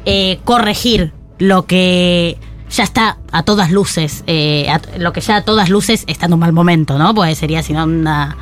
[0.06, 2.38] eh, corregir lo que
[2.70, 6.34] ya está a todas luces, eh, a- lo que ya a todas luces está en
[6.34, 7.14] un mal momento, ¿no?
[7.14, 8.38] Pues sería si no una,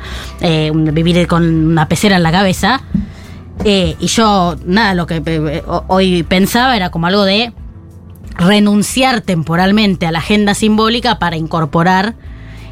[0.72, 2.80] un- vivir con una pecera en la cabeza.
[3.64, 7.52] Y yo, nada, lo que ho- hoy pensaba era como algo de
[8.36, 12.14] renunciar temporalmente a la agenda simbólica para incorporar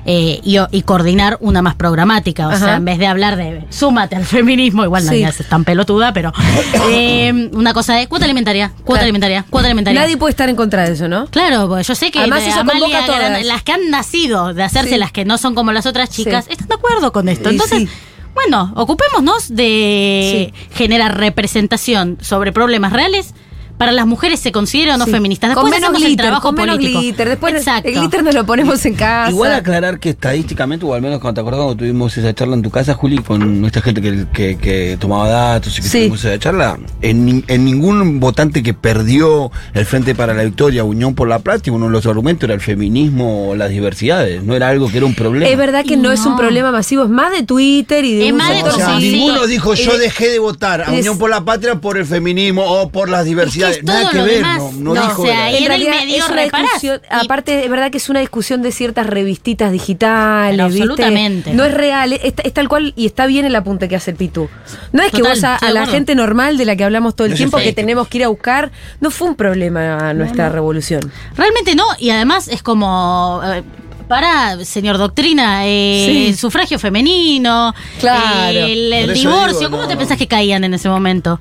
[0.05, 2.48] eh, y, y coordinar una más programática.
[2.48, 2.59] O Ajá.
[2.59, 5.09] sea, en vez de hablar de súmate al feminismo, igual Sí.
[5.09, 6.32] nadie es tan pelotuda, pero
[6.90, 9.03] eh, una cosa de cuota alimentaria, cuota Claro.
[9.05, 10.00] alimentaria, cuota alimentaria.
[10.00, 11.26] Nadie puede estar en contra de eso, ¿no?
[11.26, 13.44] Claro, porque yo sé que Además, de eso Amalia convoca a todas.
[13.46, 14.98] Las que han nacido de hacerse Sí.
[14.98, 16.53] las que no son como las otras chicas, Sí.
[16.53, 17.48] están de acuerdo con esto.
[17.50, 17.88] Entonces, sí.
[18.34, 23.34] bueno, ocupémonos de generar representación sobre problemas reales
[23.79, 25.11] para las mujeres se considera o no Sí.
[25.11, 25.55] feministas.
[25.55, 27.01] con Después menos hacemos el glitter, trabajo con menos político.
[27.01, 27.29] glitter.
[27.29, 27.89] Después Exacto.
[27.89, 29.31] el glitter nos lo ponemos en casa.
[29.31, 32.62] Igual aclarar que estadísticamente, o al menos cuando te acordás cuando tuvimos esa charla en
[32.62, 35.99] tu casa, Juli, con nuestra gente que, que- que tomaba datos y que Sí.
[36.01, 40.85] tuvimos esa charla, en, ni- en ningún votante que perdió el Frente para la Victoria,
[40.85, 44.55] Unión por la Práctica, uno de los argumentos era el feminismo o las diversidades, no
[44.55, 45.47] era algo que era un problema.
[45.51, 48.33] Es verdad que no, es un problema masivo, es más de Twitter y de Es
[48.33, 51.01] un más de- O sea, Sí, ninguno dijo yo Eh, dejé de votar a es-
[51.01, 53.72] Unión por la Patria por el feminismo o por las Es diversidades.
[53.75, 54.59] Que es Nada todo que lo ver, demás.
[54.59, 56.83] no, no No, dijo o sea, En era el medio reparás.
[57.11, 60.83] aparte es verdad que es una discusión de ciertas revistitas digitales, Pero ¿viste?
[60.83, 61.53] absolutamente.
[61.55, 64.16] No es real, es, es tal cual y está bien el apunte que hace el
[64.16, 64.49] Pitu.
[64.93, 67.33] No es que Total, vos a, la gente normal de la que hablamos todo el
[67.33, 68.70] No tiempo que tenemos que ir a buscar,
[69.01, 71.01] no fue un problema nuestra revolución.
[71.37, 73.41] Realmente no, y además es como.
[73.45, 73.62] eh,
[74.09, 76.27] para, señor doctrina, eh, Sí.
[76.29, 78.59] el sufragio femenino, Claro.
[78.59, 78.73] eh,
[79.05, 79.89] el, divorcio, digo, ¿cómo no.
[79.89, 81.41] te pensás que caían en ese momento?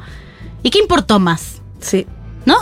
[0.64, 1.60] ¿Y qué importó más?
[1.82, 2.08] Sí.
[2.46, 2.56] ¿No?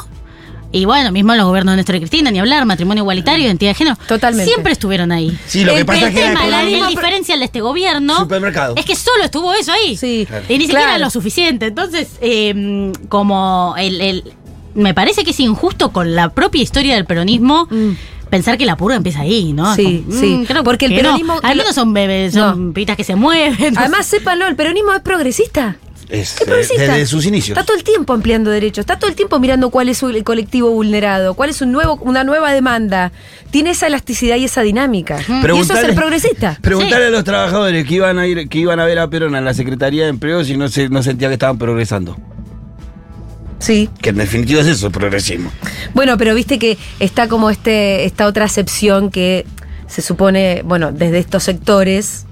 [0.71, 3.75] Y bueno, mismo los gobiernos de Néstor y Cristina, ni hablar, matrimonio igualitario, identidad de
[3.75, 3.97] género.
[4.07, 4.45] Totalmente.
[4.51, 5.36] Siempre estuvieron ahí.
[5.47, 8.75] Sí, lo que El- pasa El es que tema, la, diferencial de este gobierno Supermercado.
[8.77, 9.97] es que solo estuvo eso ahí.
[9.97, 10.27] Sí.
[10.47, 11.05] Y ni siquiera Claro.
[11.05, 11.65] lo suficiente.
[11.67, 14.34] Entonces, eh, como el, el-
[14.75, 17.93] me parece que es injusto con la propia historia del peronismo Mm.
[18.30, 19.73] pensar que la purga empieza ahí, ¿no?
[19.75, 20.27] Sí, Como, sí.
[20.27, 21.17] mm, creo Porque el que no.
[21.17, 22.73] peronismo- Al menos son bebés, son No.
[22.73, 23.73] pitas que se mueven.
[23.73, 25.77] no Además, sépanlo, el peronismo es progresista.
[26.10, 26.82] Es, Es progresista.
[26.93, 27.55] desde sus inicios.
[27.57, 30.72] Está todo el tiempo ampliando derechos, está todo el tiempo mirando cuál es el colectivo
[30.72, 33.12] vulnerado, cuál es un nuevo, una nueva demanda.
[33.51, 35.20] Tiene esa elasticidad y esa dinámica.
[35.20, 36.57] Y eso es ser progresista.
[36.62, 37.07] Preguntarle Sí.
[37.10, 39.53] a los trabajadores que iban a ir, que iban a ver a Perón en la
[39.53, 42.18] Secretaría de Empleo si no se, no sentía que estaban progresando.
[43.60, 43.89] Sí.
[44.01, 45.51] Que en definitiva es eso, el progresismo.
[45.93, 49.45] Bueno, pero viste que está como este, esta otra acepción que
[49.88, 52.26] se supone, bueno, desde estos sectores,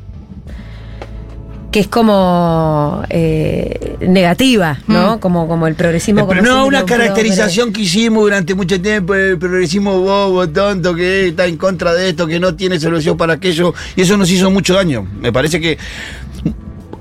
[1.78, 5.20] que es como eh, negativa, ¿no?
[5.20, 6.28] Como, como el progresismo.
[6.28, 11.46] Pero no, una caracterización que hicimos durante mucho tiempo, el progresismo bobo, tonto, que está
[11.46, 14.74] en contra de esto, que no tiene solución para aquello, y eso nos hizo mucho
[14.74, 15.08] daño.
[15.22, 15.78] Me parece que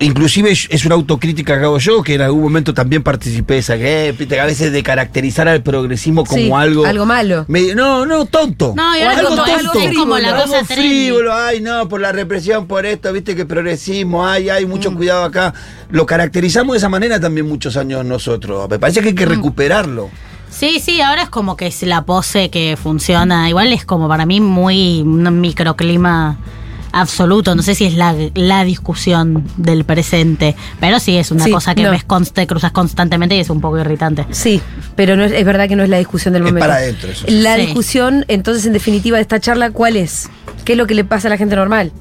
[0.00, 3.76] inclusive es una autocrítica que hago yo, que en algún momento también participé de esa,
[3.76, 6.84] que, eh, a veces de caracterizar al progresismo como Sí, algo...
[6.84, 7.44] algo malo.
[7.48, 8.74] me- no, no, tonto.
[8.76, 9.78] No, y O ahora algo como, tonto.
[9.78, 10.88] es, es como la Algo cosa trendy.
[10.88, 15.24] frívolo, ay no, por la represión, por esto, viste que progresismo, ay, hay mucho cuidado
[15.24, 15.54] acá.
[15.90, 18.68] Lo caracterizamos de esa manera también muchos años nosotros.
[18.68, 20.10] Me parece que hay que recuperarlo.
[20.50, 23.48] Sí, sí, ahora es como que es la pose que funciona.
[23.48, 26.36] Igual es como para mí muy un microclima
[27.00, 27.54] absoluto.
[27.54, 31.74] No sé si es la, la discusión del presente, pero sí es una Sí, cosa
[31.74, 31.90] que no.
[31.90, 34.26] ves te cruzas constantemente y es un poco irritante.
[34.30, 34.60] Sí,
[34.96, 36.66] pero no es, es verdad que no es la discusión del Es momento.
[36.68, 37.24] para adentro eso.
[37.28, 37.62] La Sí.
[37.62, 40.28] discusión, entonces, en definitiva, de esta charla, ¿cuál es?
[40.64, 41.92] ¿Qué es lo que le pasa a la gente normal?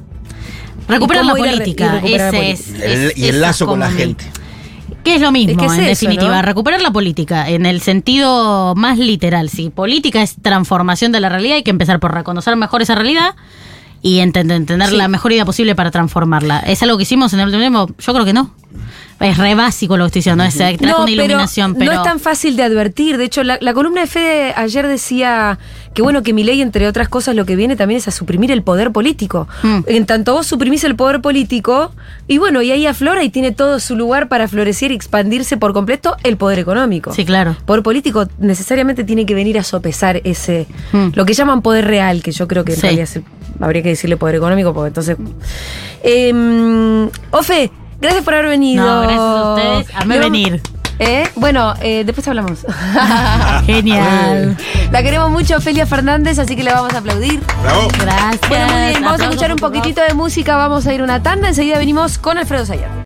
[0.88, 2.02] Recuperar ¿Y la a política.
[2.06, 2.70] y la es-?
[2.76, 4.26] El- es- y el esa lazo con la gente.
[5.04, 6.42] Que es lo mismo, Es que es en eso, definitiva, ¿no?
[6.42, 9.50] recuperar la política en el sentido más literal.
[9.50, 13.36] Si política es transformación de la realidad, hay que empezar por reconocer mejor esa realidad
[14.06, 14.98] y entender, entender Sí.
[14.98, 16.60] la mejor idea posible para transformarla.
[16.60, 17.88] ¿Es algo que hicimos en el último?
[17.98, 18.54] Yo creo que no.
[19.20, 22.20] Es re básico lo que estoy diciendo, es trae una iluminación, pero, no es tan
[22.20, 23.18] fácil de advertir.
[23.18, 25.58] De hecho, la, la columna de Fede ayer decía
[25.94, 28.52] que bueno, que mi ley, entre otras cosas, lo que viene también es a suprimir
[28.52, 29.48] el poder político.
[29.64, 29.80] Mm.
[29.88, 31.94] En tanto vos suprimís el poder político,
[32.28, 35.72] y bueno, y ahí aflora y tiene todo su lugar para florecer y expandirse por
[35.74, 37.12] completo el poder económico.
[37.14, 37.56] Sí, claro.
[37.66, 41.08] Poder político necesariamente tiene que venir a sopesar ese, Mm.
[41.16, 42.82] lo que llaman poder real, que yo creo que en Sí.
[42.84, 43.24] realidad es el-
[43.62, 45.18] habría que decirle poder económico, porque entonces...
[46.04, 48.86] Em, Ofe, gracias por haber venido.
[48.86, 49.94] No, gracias a ustedes.
[50.00, 50.62] Vamos- venir.
[50.98, 51.28] ¿Eh?
[51.36, 52.60] Bueno, eh, después hablamos.
[53.66, 54.56] Genial.
[54.92, 57.42] La queremos mucho, Ofelia Fernández, así que le vamos a aplaudir.
[57.64, 57.88] Bravo.
[58.00, 58.50] Gracias.
[58.50, 61.22] Bueno, muy bien, vamos a escuchar un poquitito de música, vamos a ir a una
[61.22, 63.04] tanda, enseguida venimos con Alfredo Sayar.